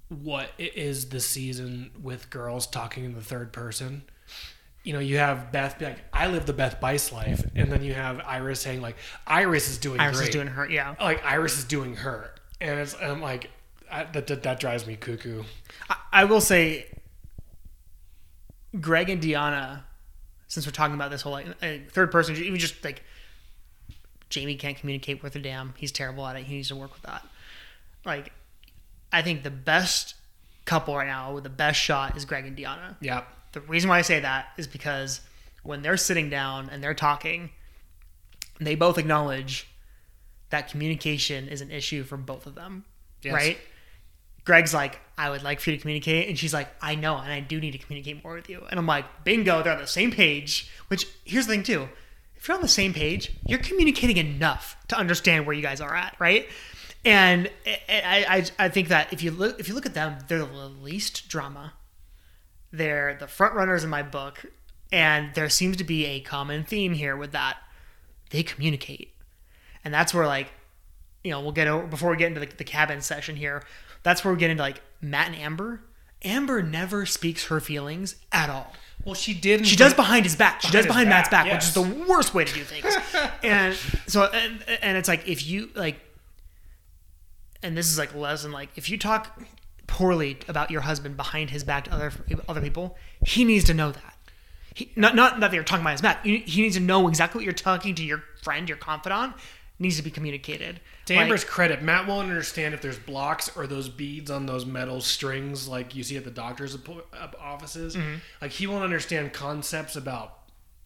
[0.09, 4.03] what it is this season with girls talking in the third person.
[4.85, 7.83] You know, you have Beth be like, "I live the Beth Bice life," and then
[7.83, 8.97] you have Iris saying like,
[9.27, 10.95] "Iris is doing Iris great." is doing her, yeah.
[11.01, 13.51] like Iris is doing her, and it's I'm like
[13.91, 15.43] I, that, that that drives me cuckoo.
[15.91, 16.87] I, I will say,
[18.81, 19.83] Greg and Deonna,
[20.49, 23.03] since we're talking about this whole like uh, third person, even just like
[24.31, 25.75] Jamie can't communicate with a damn.
[25.77, 26.45] He's terrible at it.
[26.45, 27.27] He needs to work with that.
[28.07, 28.33] Like,
[29.13, 30.15] I think the best
[30.65, 32.97] couple right now with the best shot is Greg and Deonna.
[33.01, 35.21] Yeah, The reason why I say that is because
[35.63, 37.51] when they're sitting down and they're talking,
[38.59, 39.69] they both acknowledge
[40.53, 42.85] that communication is an issue for both of them.
[43.23, 43.35] Yes.
[43.35, 43.59] Right?
[44.45, 46.29] Greg's like, I would like for you to communicate.
[46.29, 48.65] And she's like, I know, and I do need to communicate more with you.
[48.71, 50.71] And I'm like, bingo, they're on the same page.
[50.89, 51.89] Which, here's the thing, too.
[52.37, 55.95] If you're on the same page, you're communicating enough to understand where you guys are
[55.95, 56.49] at, right?
[57.05, 57.51] and
[57.89, 60.69] I, I I think that if you look if you look at them, they're the
[60.69, 61.75] least drama.
[62.73, 64.47] They're the front runners in my book,
[64.91, 67.59] and there seems to be a common theme here with that.
[68.31, 69.12] They communicate,
[69.85, 70.49] and that's where like,
[71.25, 73.63] you know, we'll get over before we get into the, the cabin session here.
[74.03, 75.83] That's where we get into like Matt and Amber.
[76.25, 78.73] Amber never speaks her feelings at all.
[79.05, 79.67] Well, she did.
[79.67, 80.61] She does behind his back.
[80.61, 82.97] She Behind does behind Matt's back, back, which is the worst way to do things.
[83.43, 83.75] and
[84.07, 85.97] so, and, and it's like if you like,
[87.63, 88.53] and this is like a lesson.
[88.53, 89.41] Like if you talk
[89.89, 92.13] poorly about your husband behind his back to other
[92.49, 94.17] other people, he needs to know that.
[94.75, 96.25] He, not not that you're talking behind his back.
[96.25, 99.35] He needs to know exactly what you're talking to your friend, your confidant.
[99.83, 100.79] Needs to be communicated.
[101.07, 104.65] To Like, Amber's credit, Matt won't understand if there's blocks or those beads on those
[104.65, 107.97] metal strings like you see at the doctor's uh, offices.
[107.97, 108.15] Mm-hmm.
[108.41, 110.39] Like he won't understand concepts about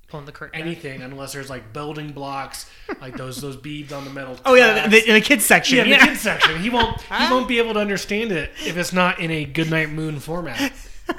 [0.08, 0.58] pulling the curtain.
[0.58, 0.66] back.
[0.66, 2.70] anything unless there's like building blocks,
[3.02, 4.38] like those those beads on the metal.
[4.46, 5.76] Oh yeah, the, in the kids section.
[5.76, 6.58] yeah, Yeah, the kids section.
[6.62, 9.90] He won't he won't be able to understand it if it's not in a goodnight
[9.90, 10.72] moon format.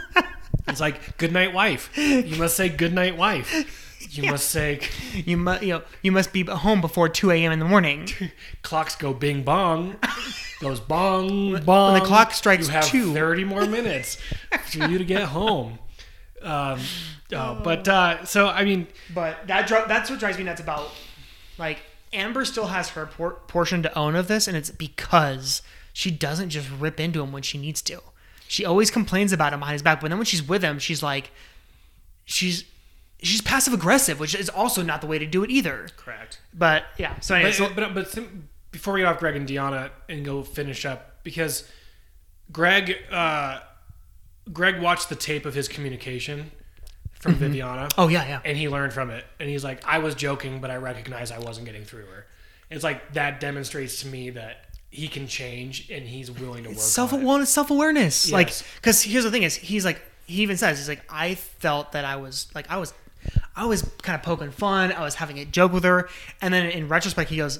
[0.69, 1.97] It's like goodnight wife.
[1.97, 3.86] You must say goodnight wife.
[4.09, 4.79] You must say
[5.13, 7.51] you must you know you must be home before two a.m.
[7.51, 8.07] in the morning.
[8.61, 9.95] clocks go bing bong,
[10.61, 11.93] goes bong bong.
[11.93, 13.13] When the clock strikes you have two.
[13.13, 14.17] thirty more minutes
[14.65, 15.79] for you to get home.
[16.41, 16.79] Um,
[17.33, 20.91] oh, but uh, so I mean, But that that's what drives me nuts about
[21.57, 21.79] like
[22.13, 25.61] Amber still has her por- portion to own of this, and it's because
[25.93, 28.01] she doesn't just rip into him when she needs to.
[28.47, 31.03] She always complains about him behind his back, but then when she's with him, she's
[31.03, 31.31] like,
[32.23, 32.63] she's
[33.21, 35.87] she's passive aggressive, which is also not the way to do it either.
[35.97, 36.39] correct.
[36.53, 39.89] But yeah, so anyway, But, so, but, but sim- before we off Greg and Deonna
[40.09, 41.69] and go finish up, because
[42.51, 43.59] Greg, uh,
[44.53, 46.51] Greg watched the tape of his communication
[47.19, 47.89] from Viviana.
[47.97, 49.25] oh yeah, yeah, and he learned from it.
[49.39, 52.25] And he's like, I was joking, but I recognize I wasn't getting through her.
[52.69, 56.77] It's like that demonstrates to me that he can change and he's willing to work
[56.79, 58.31] self well, self awareness.
[58.31, 61.93] Like, because here's the thing: is he's like he even says he's like I felt
[61.93, 62.93] that I was like I was
[63.57, 64.91] I was kind of poking fun.
[64.93, 66.07] I was having a joke with her,
[66.41, 67.59] and then in retrospect, he goes,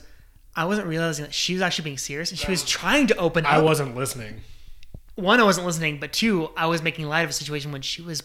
[0.56, 3.46] I wasn't realizing that she was actually being serious, and she was trying to open
[3.46, 3.52] up.
[3.52, 4.42] I wasn't listening.
[5.16, 8.02] One, I wasn't listening, but two, I was making light of a situation when she
[8.04, 8.22] was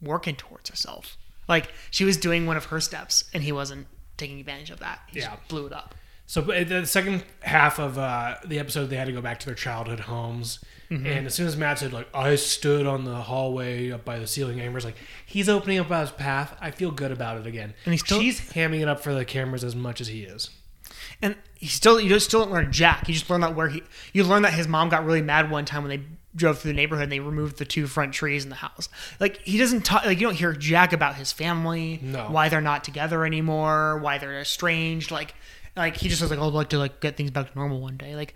[0.00, 1.16] working towards herself.
[1.48, 5.00] Like she was doing one of her steps, and he wasn't taking advantage of that.
[5.08, 5.34] He Yeah.
[5.36, 5.94] just blew it up.
[6.28, 9.54] So the second half of uh, the episode, they had to go back to their
[9.54, 10.58] childhood homes.
[10.90, 11.06] Mm-hmm.
[11.06, 14.26] And as soon as Matt said, like, I stood on the hallway up by the
[14.26, 16.56] ceiling, Amber's like, he's opening up his path.
[16.60, 17.74] I feel good about it again.
[17.84, 20.50] And he's still- She's hamming it up for the cameras as much as he is.
[21.22, 23.82] and he still you just still don't learn jack you just learn that where he
[24.12, 26.76] you learn that his mom got really mad one time when they drove through the
[26.76, 30.04] neighborhood and they removed the two front trees in the house like he doesn't talk
[30.04, 32.24] like you don't hear jack about his family No.
[32.28, 35.34] why they're not together anymore why they're estranged like
[35.76, 37.80] like he just was like oh, i'd like to like get things back to normal
[37.80, 38.14] one day.
[38.16, 38.34] Like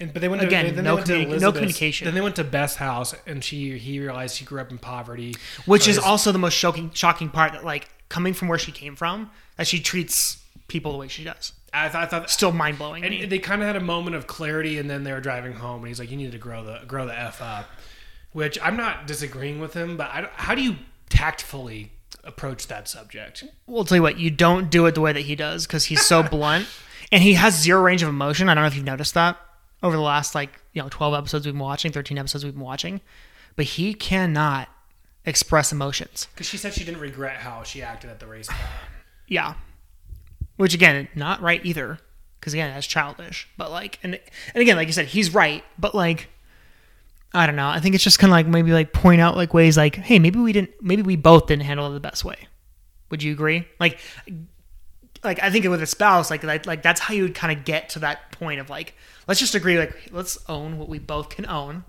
[0.00, 2.04] And but they went Again, to, then no they went communi- no communication.
[2.06, 5.34] Then they went to Beth's house, and she he realized she grew up in poverty,
[5.66, 8.58] which So is his- also the most shocking shocking part that like coming from where
[8.58, 11.52] she came from that she treats people the way she does.
[11.72, 14.78] I thought, I thought still mind-blowing and they kind of had a moment of clarity,
[14.78, 17.06] and then they were driving home, and he's like, "You need to grow the grow
[17.06, 17.68] the f up,"
[18.32, 20.76] which I'm not disagreeing with him, but I, how do you
[21.08, 21.90] tactfully
[22.26, 23.44] approach that subject?
[23.66, 26.04] We'll tell you what, you don't do it the way that he does because he's
[26.04, 26.66] so blunt
[27.12, 28.48] and he has zero range of emotion.
[28.48, 29.38] I don't know if you've noticed that
[29.82, 32.62] over the last like, you know, 12 episodes we've been watching, 13 episodes we've been
[32.62, 33.00] watching,
[33.56, 34.68] but he cannot
[35.24, 36.28] express emotions.
[36.32, 38.48] Because she said she didn't regret how she acted at the race.
[39.26, 39.54] Yeah.
[40.56, 41.98] Which again, not right either
[42.44, 43.48] because again, that's childish.
[43.56, 44.20] But like, and,
[44.54, 46.28] and again, like you said, he's right, but like,
[47.34, 47.68] I don't know.
[47.68, 50.18] I think it's just kind of like maybe like point out like ways like, hey,
[50.18, 52.36] maybe we didn't, maybe we both didn't handle it the best way.
[53.10, 53.66] Would you agree?
[53.80, 53.98] Like,
[55.22, 57.64] like I think with a spouse, like like, like that's how you would kind of
[57.64, 58.94] get to that point of like,
[59.26, 61.84] let's just agree, like let's own what we both can own,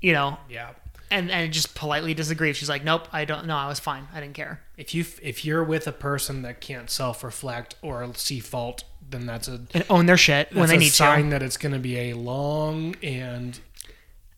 [0.00, 0.70] you know, Yeah.
[1.10, 2.52] and and just politely disagree.
[2.52, 4.60] She's like, nope, I don't, no, I was fine, I didn't care.
[4.76, 9.26] If you if you're with a person that can't self reflect or see fault, then
[9.26, 11.30] that's a And own their shit when that's they a need sign to.
[11.30, 13.58] that it's going to be a long and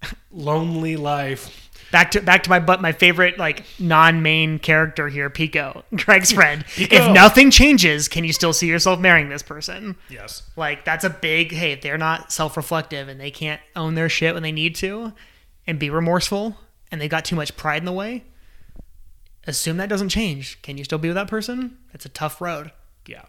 [0.30, 1.68] lonely life.
[1.92, 6.64] Back to back to my but my favorite like non-main character here, Pico, Greg's friend.
[6.66, 6.94] Pico.
[6.94, 9.96] If nothing changes, can you still see yourself marrying this person?
[10.08, 10.42] Yes.
[10.54, 14.44] Like that's a big hey, they're not self-reflective and they can't own their shit when
[14.44, 15.12] they need to
[15.66, 16.56] and be remorseful
[16.92, 18.24] and they got too much pride in the way,
[19.46, 20.60] assume that doesn't change.
[20.62, 21.76] Can you still be with that person?
[21.92, 22.70] It's a tough road.
[23.06, 23.24] Yeah.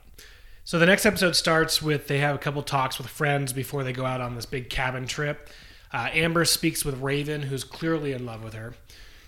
[0.64, 3.94] So the next episode starts with they have a couple talks with friends before they
[3.94, 5.50] go out on this big cabin trip.
[5.94, 8.74] Uh, Amber speaks with Raven, who's clearly in love with her.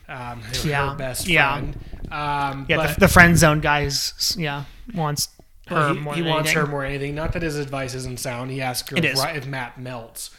[0.07, 0.89] Um, her, Yeah.
[0.91, 1.53] her best Yeah.
[1.57, 1.79] friend.
[2.11, 5.29] Um, Yeah, but the, the friend zone guys, yeah, wants
[5.67, 6.65] her Well, he, more he than wants anything.
[6.65, 7.15] her more than anything.
[7.15, 8.51] Not that his advice isn't sound.
[8.51, 10.29] He asks her if, if Matt melts.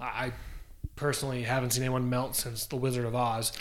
[0.00, 0.32] I I
[0.96, 3.52] personally haven't seen anyone melt since The Wizard of Oz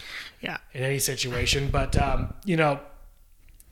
[0.41, 0.57] Yeah.
[0.73, 1.69] in any situation.
[1.71, 2.79] But um, you know,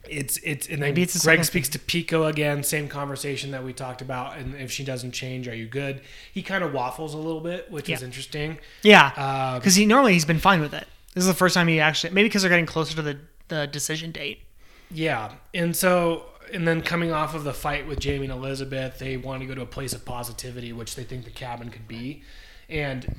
[0.08, 2.62] it's it's and then Maybe it's Greg speaks to Pico again.
[2.62, 4.36] Same conversation that we talked about.
[4.36, 6.00] And if she doesn't change, are you good?
[6.32, 8.58] He kind of waffles a little bit, which is interesting.
[8.82, 9.12] Yeah.
[9.16, 10.86] Um, because he normally he's been fine with it.
[11.14, 13.66] This is the first time he actually maybe because they're getting closer to the, the
[13.66, 14.42] decision date.
[14.90, 19.16] Yeah, and so and then coming off of the fight with Jamie and Elizabeth, they
[19.16, 22.22] want to go to a place of positivity, which they think the cabin could be,
[22.68, 23.16] and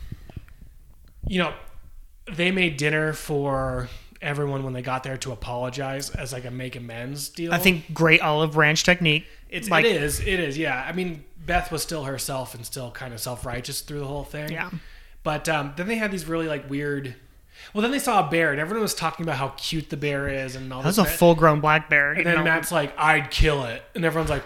[1.27, 1.53] you know,
[2.31, 3.89] they made dinner for
[4.23, 7.53] everyone when they got there to apologize as like a make amends deal.
[7.53, 9.25] I think great olive branch technique.
[9.49, 10.83] it's like- it is it is yeah.
[10.87, 14.23] I mean, Beth was still herself and still kind of self righteous through the whole
[14.23, 14.51] thing.
[14.51, 14.69] Yeah.
[15.23, 17.15] But um, then they had these really like weird.
[17.73, 20.27] Well, then they saw a bear, and everyone was talking about how cute the bear
[20.27, 22.11] is, and all That was a full grown black bear.
[22.11, 22.43] And then know?
[22.43, 24.43] Matt's like, "I'd kill it," and everyone's like,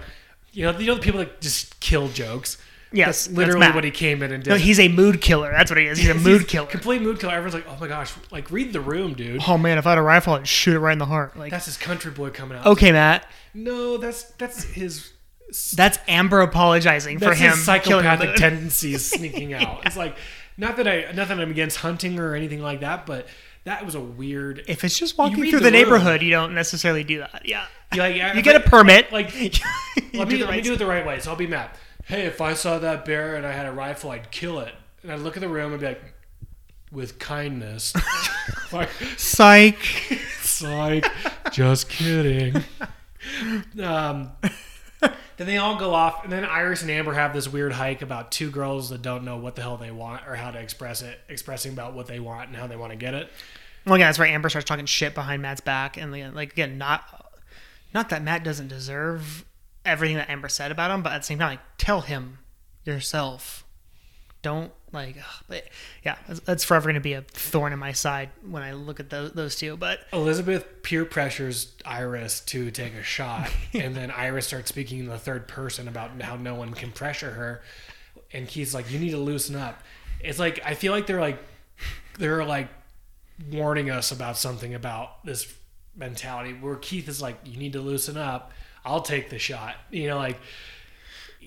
[0.51, 2.57] "You know, you know, the people that just kill jokes."
[2.91, 3.75] Yes, That's literally Matt.
[3.75, 4.49] what he came in and did.
[4.49, 5.51] No, he's a mood killer.
[5.51, 5.97] That's what he is.
[5.97, 6.67] He's a mood killer.
[6.67, 7.33] complete mood killer.
[7.33, 9.41] Everyone's like, "Oh my gosh!" Like, read the room, dude.
[9.47, 11.37] Oh man, if I had a rifle, I'd shoot it right in the heart.
[11.37, 12.65] Like, That's his country boy coming out.
[12.65, 15.11] okay, Matt, No, that's that's his.
[15.75, 19.85] that's Amber apologizing That's for him his psychopathic tendencies sneaking out.
[19.85, 20.15] It's like,
[20.57, 23.27] not that I, not that I'm against hunting or anything like that, but
[23.63, 24.63] that was a weird.
[24.67, 27.41] If it's just walking through the the, neighborhood, you don't necessarily do that.
[27.45, 29.11] Yeah, Like, you get a permit.
[29.11, 29.51] Like, let
[30.29, 31.19] do me, let me do it the right way.
[31.19, 31.71] So I'll be mad.
[32.07, 34.73] Hey, if I saw that bear and I had a rifle, I'd kill it.
[35.03, 36.01] And I'd look at the room and be like,
[36.89, 37.93] with kindness.
[38.71, 39.77] like, Psych.
[40.41, 41.05] psych.
[41.51, 42.63] Just kidding.
[43.81, 44.31] Um,
[45.01, 48.31] then they all go off, and then Iris and Amber have this weird hike about
[48.31, 51.19] two girls that don't know what the hell they want or how to express it,
[51.27, 53.29] expressing about what they want and how they want to get it.
[53.85, 54.31] Well, yeah, that's right.
[54.31, 57.03] Amber starts talking shit behind Matt's back, and like, like, again, not
[57.93, 59.43] not that Matt doesn't deserve
[59.87, 62.39] everything that Amber said about him, but at the same time, like, tell him
[62.83, 63.63] yourself.
[64.41, 65.67] Don't like, ugh, but
[66.03, 69.09] yeah, that's, forever going to be a thorn in my side when I look at
[69.09, 69.75] those, those two.
[69.75, 75.07] But Elizabeth peer pressures Iris to take a shot, and then Iris starts speaking in
[75.07, 77.61] the third person about how no one can pressure her.
[78.31, 79.81] And Keith's like, "You need to loosen up."
[80.21, 81.39] It's like I feel like they're like
[82.17, 82.69] they're like
[83.51, 85.53] warning us about something about this
[85.95, 86.53] mentality.
[86.53, 88.51] Where Keith is like, "You need to loosen up.
[88.87, 90.39] I'll take the shot." You know, like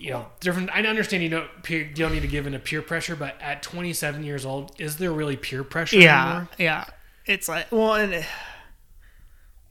[0.00, 0.70] you know, different.
[0.72, 3.36] I understand you don't peer, you don't need to give in to peer pressure, but
[3.40, 6.48] at 27 years old, is there really peer pressure yeah, anymore?
[6.58, 6.84] yeah,
[7.26, 8.24] it's like, well, and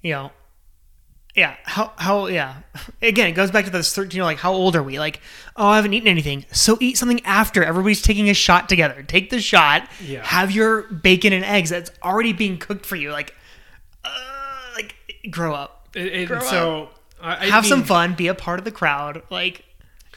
[0.04, 0.32] you know,
[1.36, 2.58] yeah, how how yeah.
[3.02, 4.18] Again, it goes back to this thirteen.
[4.18, 5.00] You know, like how old are we?
[5.00, 5.20] Like,
[5.56, 7.64] oh, I haven't eaten anything, so eat something after.
[7.64, 9.02] Everybody's taking a shot together.
[9.04, 9.90] Take the shot.
[10.04, 10.24] Yeah.
[10.26, 13.12] Have your bacon and eggs that's already being cooked for you.
[13.12, 13.36] Like,
[14.04, 14.10] uh,
[14.76, 14.96] like
[15.32, 15.88] grow up.
[15.96, 16.90] It, it, Grow so
[17.22, 18.14] I, I Have some fun.
[18.16, 19.24] Be a part of the crowd.
[19.30, 19.66] Like.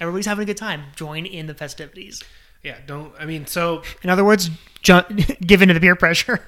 [0.01, 0.85] Everybody's having a good time.
[0.97, 2.23] Join in the festivities.
[2.62, 3.12] Yeah, don't.
[3.21, 4.51] I mean, so In other words,
[4.83, 5.03] ju-
[5.47, 6.41] give in to the peer pressure.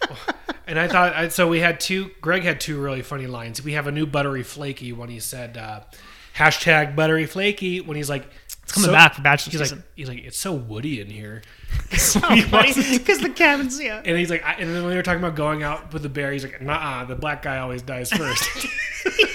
[0.66, 1.48] and I thought I, so.
[1.48, 2.10] We had two.
[2.20, 3.62] Greg had two really funny lines.
[3.64, 5.80] We have a new buttery flaky when he said uh,
[6.36, 8.26] hashtag buttery flaky when he's like
[8.62, 9.78] It's coming back for Bachelor He's season.
[9.78, 11.42] like he's like it's so woody in here,
[11.90, 14.02] because the cabins, yeah.
[14.04, 16.08] and he's like, I, and then when they were talking about going out with the
[16.08, 18.66] bear, he's like, nah, the black guy always dies first.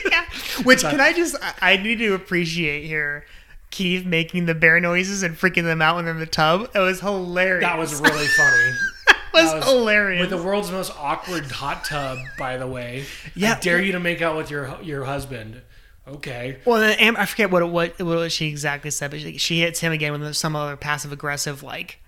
[0.10, 0.26] yeah.
[0.65, 1.36] Which can I just?
[1.41, 3.26] I- I need to appreciate here.
[3.72, 6.72] Keith making the bear noises and freaking them out when they're in the tub.
[6.74, 7.63] It was hilarious.
[7.63, 8.72] that was really funny.
[9.32, 10.22] That was, was- hilarious.
[10.22, 13.06] With the world's most awkward hot tub, by the way.
[13.36, 13.58] Yeah.
[13.58, 15.62] I dare you to make out with your your husband.
[16.08, 16.58] Okay.
[16.65, 19.82] well, then Am- I forget what what what she exactly said, but she, she hits
[19.82, 22.00] him again with some other passive aggressive like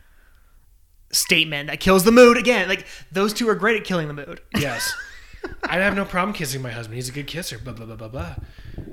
[1.12, 2.68] statement that kills the mood again.
[2.68, 4.42] Like those two are great at killing the mood.
[4.58, 4.92] Yes.
[5.64, 6.96] I'd have no problem kissing my husband.
[6.96, 7.58] He's a good kisser.
[7.58, 8.36] Blah blah blah blah blah.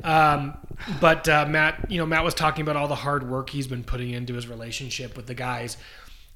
[0.04, 0.56] Um,
[1.00, 3.84] but uh, Matt, you know, Matt was talking about all the hard work he's been
[3.84, 5.76] putting into his relationship with the guys.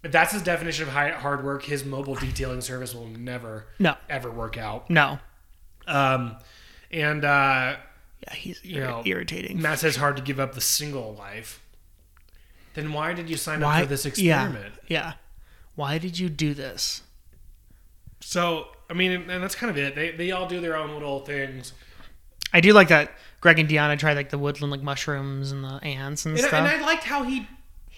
[0.02, 3.94] If that's his definition of high, hard work, his mobile detailing service will never, No,
[4.10, 4.90] ever work out.
[4.90, 5.20] no.
[5.86, 6.36] Um,
[6.90, 7.76] and uh,
[8.26, 9.62] Yeah, he's You ir- know, irritating.
[9.62, 11.62] Matt says hard to give up the single life.
[12.74, 14.74] Then why did you sign up for this Yeah, experiment?
[14.88, 15.12] yeah.
[15.76, 17.02] Why did you do this?
[18.20, 19.94] So I mean, and that's kind of it.
[19.94, 21.72] They they all do their own little things.
[22.52, 25.82] I do like that Greg and Deonna tried like the woodland like mushrooms and the
[25.82, 26.52] ants and, And, stuff.
[26.52, 27.46] and I liked how he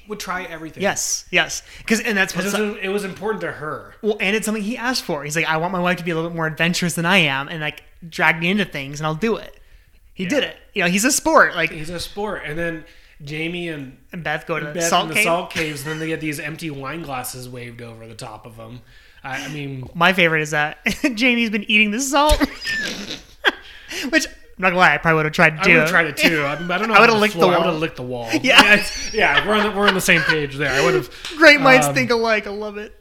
[0.07, 0.83] would try everything.
[0.83, 1.63] yes, yes.
[1.79, 3.95] Because and that's It was, it was important to her.
[4.03, 5.25] well, and it's something he asked for.
[5.25, 7.17] He's like, I want my wife to be a little bit more adventurous than I
[7.19, 9.59] am, and like drag me into things, and I'll do it.
[10.13, 10.57] He did it.
[10.75, 11.57] You know, he's a sport.
[11.57, 12.43] Like He's a sport.
[12.45, 12.85] And then
[13.25, 15.25] Jamie and and Beth go to Beth salt the cave.
[15.25, 18.57] salt caves, and then they get these empty wine glasses waved over the top of
[18.57, 18.83] them.
[19.25, 20.79] I, I mean, My favorite is that
[21.15, 22.39] Jamie's been eating the salt,
[24.11, 25.71] which I'm not gonna lie, I probably would have tried to do.
[25.71, 26.43] I would have tried it too.
[26.45, 26.95] I, mean, I don't know.
[26.95, 27.67] I would've licked the floor- I wall.
[27.67, 28.29] would have licked the wall.
[28.43, 28.75] Yeah.
[28.75, 29.47] it's- yeah.
[29.47, 30.71] We're on the, we're on the same page there.
[30.71, 31.11] I would have.
[31.37, 32.47] Great minds Um, think alike.
[32.47, 32.95] I love it.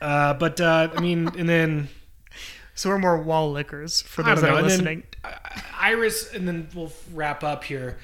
[0.00, 1.88] Uh, but uh, I mean, and then
[2.74, 4.54] So we're more wall lickers for those that know.
[4.56, 5.02] are And then listening.
[5.80, 7.98] Iris, and then we'll wrap up here.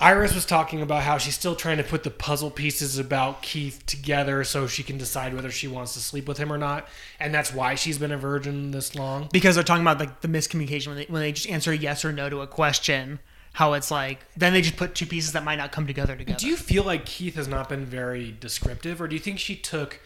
[0.00, 3.84] Iris was talking about how she's still trying to put the puzzle pieces about Keith
[3.84, 6.88] together so she can decide whether she wants to sleep with him or not,
[7.20, 9.28] and that's why she's been a virgin this long.
[9.30, 12.12] because they're talking about like the miscommunication when they when they just answer yes or
[12.12, 13.20] no to a question.
[13.52, 16.38] How it's like then they just put two pieces that might not come together together.
[16.38, 19.56] Do you feel like Keith has not been very descriptive, or do you think she
[19.56, 20.00] took?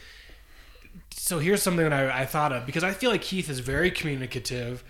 [1.10, 3.90] So here's something that I, I thought of because I feel like Keith is very
[3.90, 4.82] communicative,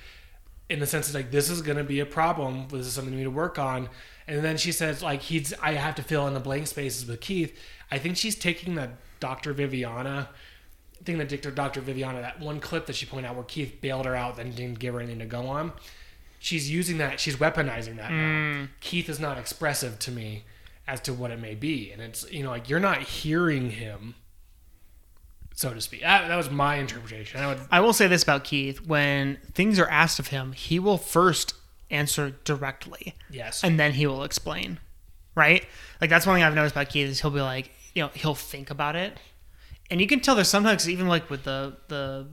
[0.68, 2.68] in the sense that like this is going to be a problem.
[2.68, 3.88] This is something we need to work on.
[4.26, 7.20] And then she says like he's I have to fill in the blank spaces with
[7.20, 7.56] Keith.
[7.90, 8.90] I think she's taking that
[9.20, 9.52] Dr.
[9.52, 10.30] Viviana
[11.04, 11.50] thing that Dr.
[11.50, 11.80] Dr.
[11.80, 14.78] Viviana that one clip that she pointed out where Keith bailed her out then didn't
[14.78, 15.72] give her anything to go on.
[16.38, 17.20] She's using that.
[17.20, 18.10] She's weaponizing that.
[18.10, 18.26] Now.
[18.28, 18.68] Mm.
[18.80, 20.44] Keith is not expressive to me
[20.86, 24.14] as to what it may be, and it's you know like you're not hearing him,
[25.54, 26.02] so to speak.
[26.02, 27.40] That, that was my interpretation.
[27.40, 30.78] I would I will say this about Keith: when things are asked of him, he
[30.78, 31.54] will first
[31.90, 33.62] answer directly, yes.
[33.62, 34.80] and then he will explain.
[35.34, 35.66] Right?
[36.00, 38.34] Like that's one thing I've noticed about Keith is he'll be like, you know, he'll
[38.34, 39.16] think about it,
[39.90, 42.26] and you can tell there's sometimes even like with the the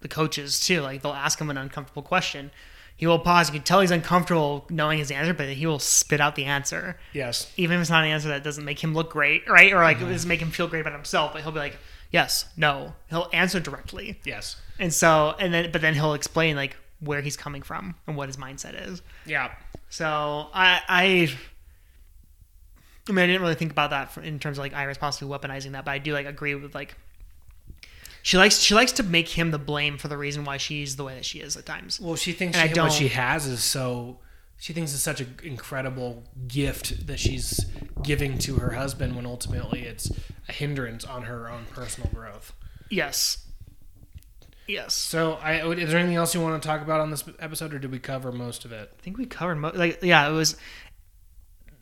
[0.00, 2.50] the coaches too, like they'll ask him an uncomfortable question.
[2.94, 3.48] He will pause.
[3.48, 6.98] You can tell he's uncomfortable knowing his answer, but he will spit out the answer.
[7.12, 7.52] yes.
[7.58, 9.70] even if it's not an answer that doesn't make him look great, right?
[9.72, 11.76] Or like it doesn't make him feel great about himself, but he'll be like,
[12.10, 12.94] yes, no.
[13.08, 14.20] He'll answer directly.
[14.24, 14.56] Yes.
[14.78, 18.28] And so, and then, but then he'll explain like where he's coming from and what
[18.28, 19.02] his mindset is.
[19.24, 19.52] Yeah.
[19.88, 20.06] So
[20.52, 21.30] I, I,
[23.08, 25.72] I mean, I didn't really think about that in terms of like Iris possibly weaponizing
[25.72, 26.96] that, but I do like agree with like,
[28.22, 31.04] she likes, she likes to make him the blame for the reason why she's the
[31.04, 32.00] way that she is at times.
[32.00, 34.18] Well, she thinks And I she, what she has is so.
[34.58, 37.66] She thinks it's such an incredible gift that she's
[38.02, 40.10] giving to her husband when ultimately it's
[40.48, 42.52] a hindrance on her own personal growth.
[42.90, 43.46] Yes.
[44.66, 44.94] Yes.
[44.94, 47.78] So, I is there anything else you want to talk about on this episode, or
[47.78, 48.90] did we cover most of it?
[48.98, 49.76] I think we covered most.
[49.76, 50.56] like yeah, it was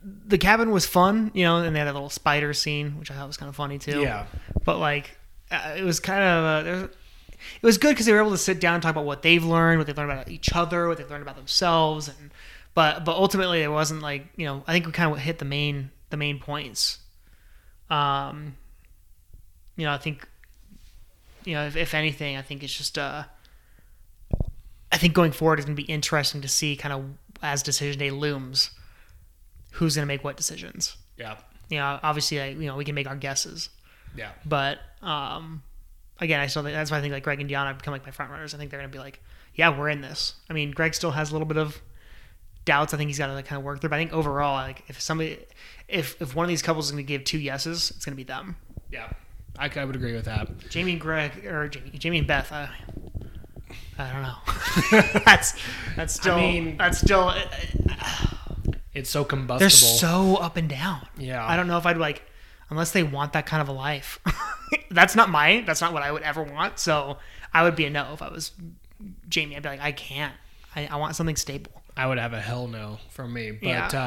[0.03, 3.15] the cabin was fun, you know, and they had a little spider scene, which I
[3.15, 4.01] thought was kind of funny too.
[4.01, 4.27] Yeah.
[4.63, 5.17] but like
[5.49, 6.87] uh, it was kind of uh,
[7.61, 9.43] it was good because they were able to sit down and talk about what they've
[9.43, 12.31] learned, what they've learned about each other, what they've learned about themselves, and
[12.75, 15.45] but but ultimately it wasn't like you know I think we kind of hit the
[15.45, 16.99] main the main points.
[17.89, 18.55] Um,
[19.75, 20.27] you know, I think
[21.45, 23.23] you know if, if anything, I think it's just uh.
[24.91, 27.03] I think going forward is going to be interesting to see kind of
[27.43, 28.69] as decision day looms,
[29.73, 30.95] who's going to make what decisions.
[31.17, 31.35] Yeah.
[31.69, 33.69] You know, obviously, I, you know, we can make our guesses,
[34.15, 34.29] Yeah.
[34.45, 35.63] but um,
[36.21, 38.11] again, I still think that's why I think like Greg and Deonna become like my
[38.11, 38.53] front runners.
[38.53, 39.21] I think they're going to be like,
[39.53, 40.35] yeah, we're in this.
[40.49, 41.81] I mean, Greg still has a little bit of
[42.65, 42.93] doubts.
[42.93, 43.89] I think he's got to like kind of work through.
[43.91, 45.39] But I think overall, like if somebody,
[45.87, 48.17] if if one of these couples is going to give two yeses, it's going to
[48.17, 48.55] be them.
[48.91, 49.09] Yeah.
[49.57, 50.49] I, I would agree with that.
[50.69, 52.51] Jamie and Greg or Jamie, Jamie and Beth.
[52.51, 52.69] I,
[53.97, 55.19] I don't know.
[55.25, 55.55] that's
[55.95, 57.41] that's still I mean- that's still uh,
[58.93, 59.59] It's so combustible.
[59.59, 61.07] they're so up and down.
[61.17, 61.45] Yeah.
[61.45, 62.23] I don't know if I'd like
[62.69, 64.19] unless they want that kind of a life.
[64.91, 66.79] that's not my that's not what I would ever want.
[66.79, 67.17] So
[67.53, 68.51] I would be a no if I was
[69.29, 69.55] Jamie.
[69.55, 70.33] I'd be like, I can't.
[70.75, 71.71] I, I want something stable.
[71.97, 73.51] I would have a hell no from me.
[73.51, 73.87] But Yeah.
[73.93, 73.97] uh,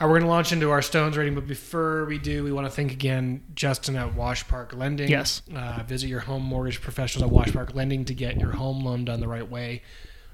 [0.00, 1.34] uh, we're going to launch into our Stones rating.
[1.34, 5.08] But before we do, we want to thank again Justin at Wash Park Lending.
[5.08, 5.42] Yes.
[5.54, 9.04] Uh, visit your home mortgage professionals at Wash Park Lending to get your home loan
[9.04, 9.82] done the right way.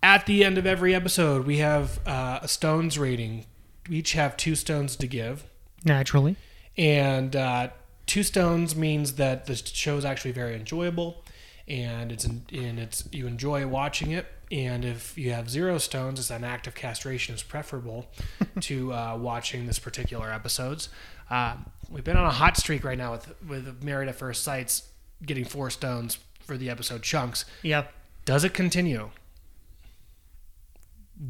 [0.03, 3.47] at the end of every episode, we have uh, a Stones rating.
[3.89, 5.43] We each have two stones to give.
[5.83, 6.35] Naturally.
[6.77, 7.69] And uh,
[8.05, 11.23] two stones means that the show is actually very enjoyable,
[11.69, 14.25] and it's and it's you enjoy watching it.
[14.51, 18.07] And if you have zero stones, it's an act of castration is preferable
[18.61, 20.89] to uh, watching this particular episodes.
[21.29, 21.55] Uh,
[21.89, 24.89] we've been on a hot streak right now with with Married at First Sights
[25.25, 27.45] getting four stones for the episode chunks.
[27.61, 27.93] Yep.
[28.25, 29.11] Does it continue?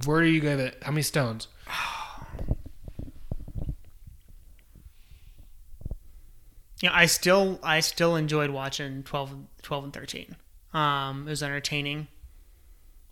[0.05, 0.81] Where do you give it?
[0.83, 1.47] How many stones?
[6.81, 10.35] Yeah, I still I still enjoyed watching 12, 12 and thirteen.
[10.73, 12.07] Um, it was entertaining.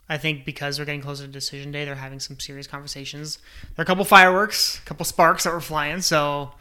[0.09, 3.39] I think because we're getting closer to decision day, they're having some serious conversations.
[3.75, 5.99] There are a couple fireworks, a couple sparks that were flying.
[6.01, 6.51] So,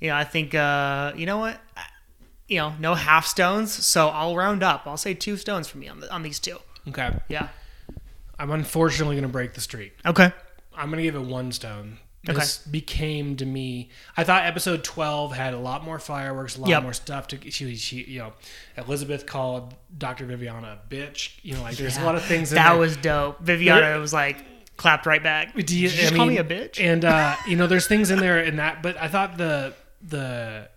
[0.00, 1.58] you know, I think uh, you know what,
[2.46, 3.72] you know, no half stones.
[3.72, 4.82] So I'll round up.
[4.86, 6.58] I'll say two stones for me on the, on these two.
[6.88, 7.10] Okay.
[7.28, 7.48] Yeah.
[8.38, 9.94] I'm unfortunately going to break the streak.
[10.04, 10.32] Okay.
[10.74, 11.98] I'm going to give it one stone.
[12.28, 12.38] Okay.
[12.38, 13.88] This became to me.
[14.14, 16.82] I thought episode 12 had a lot more fireworks, a lot Yep.
[16.82, 17.28] more stuff.
[17.28, 18.32] To she, she, you know,
[18.76, 20.26] Elizabeth called Dr.
[20.26, 21.30] Viviana a bitch.
[21.42, 22.78] You know, like there's a lot of things in That there.
[22.78, 23.40] was dope.
[23.40, 24.36] Viviana was like
[24.76, 25.54] clapped right back.
[25.54, 26.78] Do you, Did you just I call me a bitch?
[26.78, 30.68] And uh, you know, there's things in there in that, but I thought the the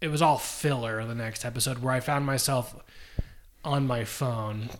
[0.00, 1.04] it was all filler.
[1.04, 2.74] The next episode where I found myself
[3.64, 4.70] on my phone,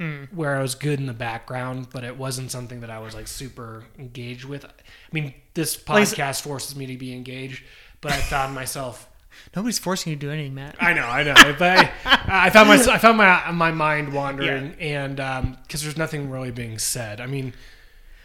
[0.00, 0.24] Hmm.
[0.32, 3.28] where I was good in the background, but it wasn't something that I was like
[3.28, 4.64] super engaged with.
[4.64, 4.70] I
[5.12, 7.62] mean, this Like- podcast forces me to be engaged,
[8.00, 9.08] but I found myself.
[9.56, 10.74] Nobody's forcing you to do anything, Matt.
[10.80, 14.74] I know, I know, but I, I found my I found my my mind wandering,
[14.80, 15.16] and
[15.62, 17.20] because there's nothing really being said.
[17.20, 17.52] I mean.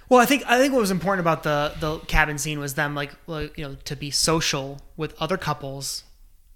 [0.07, 2.95] Well, I think I think what was important about the the cabin scene was them
[2.95, 6.03] like like, you know to be social with other couples,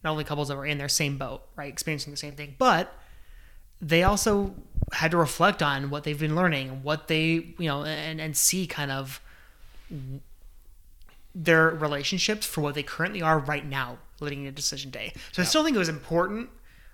[0.03, 2.91] not only couples that were in their same boat, right, experiencing the same thing, but
[3.84, 4.56] they also
[4.94, 7.24] had to reflect on what they've been learning, what they
[7.58, 9.22] you know, and and see kind of
[11.36, 15.14] their relationships for what they currently are right now, leading into decision day.
[15.32, 16.50] So I still think it was important.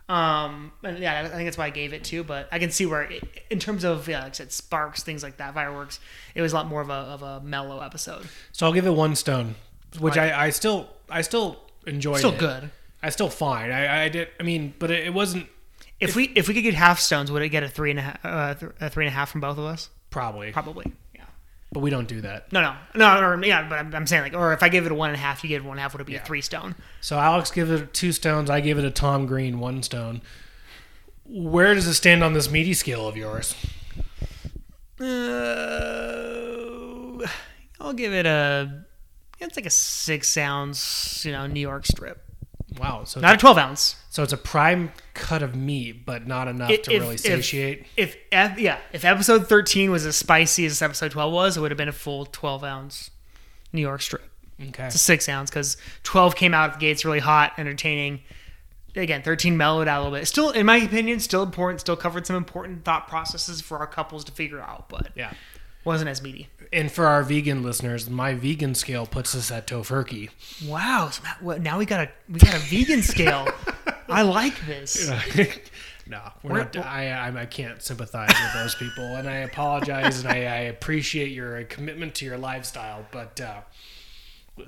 [0.08, 2.24] Um, and yeah, I think that's why I gave it to.
[2.24, 5.22] But I can see where, it, in terms of yeah, like I said, sparks, things
[5.22, 6.00] like that, fireworks,
[6.34, 8.28] it was a lot more of a of a mellow episode.
[8.52, 9.56] So I'll give it one stone,
[10.00, 12.18] which Like I, I still I still enjoyed.
[12.18, 12.40] Still it.
[12.40, 12.72] good.
[13.04, 13.72] I still fine.
[13.72, 14.30] I, I did.
[14.40, 15.48] I mean, but it, it wasn't
[16.00, 18.04] If we if we could get half stones, would it get a three and a
[18.04, 19.90] half uh, th- a three and a half from both of us?
[20.10, 20.92] probably, Probably.
[21.14, 21.22] Yeah.
[21.72, 22.52] but we don't do that.
[22.52, 23.46] No, no, no, no.
[23.46, 25.22] Yeah, but I'm, I'm saying like, or if I give it a one and a
[25.22, 25.94] half, you give it one half.
[25.94, 26.22] Would it be Yeah.
[26.22, 26.76] a three stone?
[27.02, 28.50] So Alex gives it two stones.
[28.50, 30.22] I give it a Tom Green one stone.
[31.26, 33.54] Where does it stand on this meaty scale of yours?
[35.00, 35.06] Uh,
[37.80, 38.84] I'll give it a.
[39.40, 42.22] It's like a six ounce, you know, New York strip.
[42.80, 43.04] Wow.
[43.04, 43.96] So Not a twelve ounce.
[44.10, 47.22] so it's a prime cut of meat, but not enough If- to if- really if-
[47.22, 47.86] satiate.
[47.98, 51.72] If, ep- yeah, if episode thirteen was as spicy as episode twelve was, it would
[51.72, 53.12] have been a full twelve ounce
[53.74, 54.24] New York strip.
[54.70, 54.86] okay.
[54.86, 58.22] It's a six ounce because twelve came out of the gates really hot, entertaining.
[58.96, 60.28] Again, thirteen mellowed out a little bit.
[60.28, 61.80] Still, in my opinion, still important.
[61.82, 65.32] Still covered some important thought processes for our couples to figure out, but Yeah.
[65.86, 66.48] Wasn't as meaty.
[66.72, 70.30] And for our vegan listeners, my vegan scale puts us at tofurkey.
[70.68, 71.10] Wow!
[71.12, 73.48] So Matt, what, now we got a we got a vegan scale.
[74.10, 75.10] I like this.
[76.08, 76.78] no, we're We're- not.
[76.86, 81.32] I, I I can't sympathize with those people, and I apologize, and I, I appreciate
[81.32, 83.62] your commitment to your lifestyle, but uh,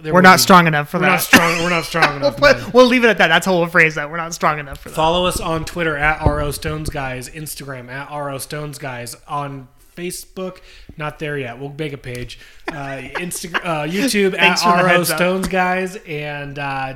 [0.03, 1.09] We're not be- strong enough for We're that.
[1.12, 1.64] not strong.
[1.64, 2.39] We're not strong enough.
[2.41, 2.72] Man.
[2.74, 3.28] we'll leave it at that.
[3.28, 4.09] That's how we'll phrase that.
[4.09, 4.95] We're not strong enough for that.
[4.95, 10.59] Follow us on Twitter at RO Stones Guys, Instagram at RO Stones Guys, on Facebook.
[10.97, 11.59] Not there yet.
[11.59, 12.39] We'll make a page.
[12.67, 12.73] Uh,
[13.15, 15.05] Instagram, uh, YouTube at RO up.
[15.05, 16.95] Stones Guys, and uh,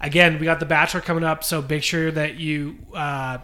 [0.00, 3.38] again, we got The Bachelor coming up, so make sure that you uh,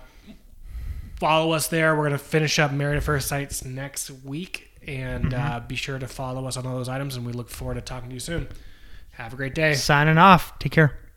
[1.19, 1.97] follow us there.
[1.97, 6.07] We're gonna finish up Married at First Sights next week, and uh, be sure to
[6.07, 7.17] follow us on all those items.
[7.17, 8.49] And we look forward to talking to you soon.
[9.13, 9.75] Have a great day.
[9.75, 10.59] Signing off.
[10.59, 10.99] Take care.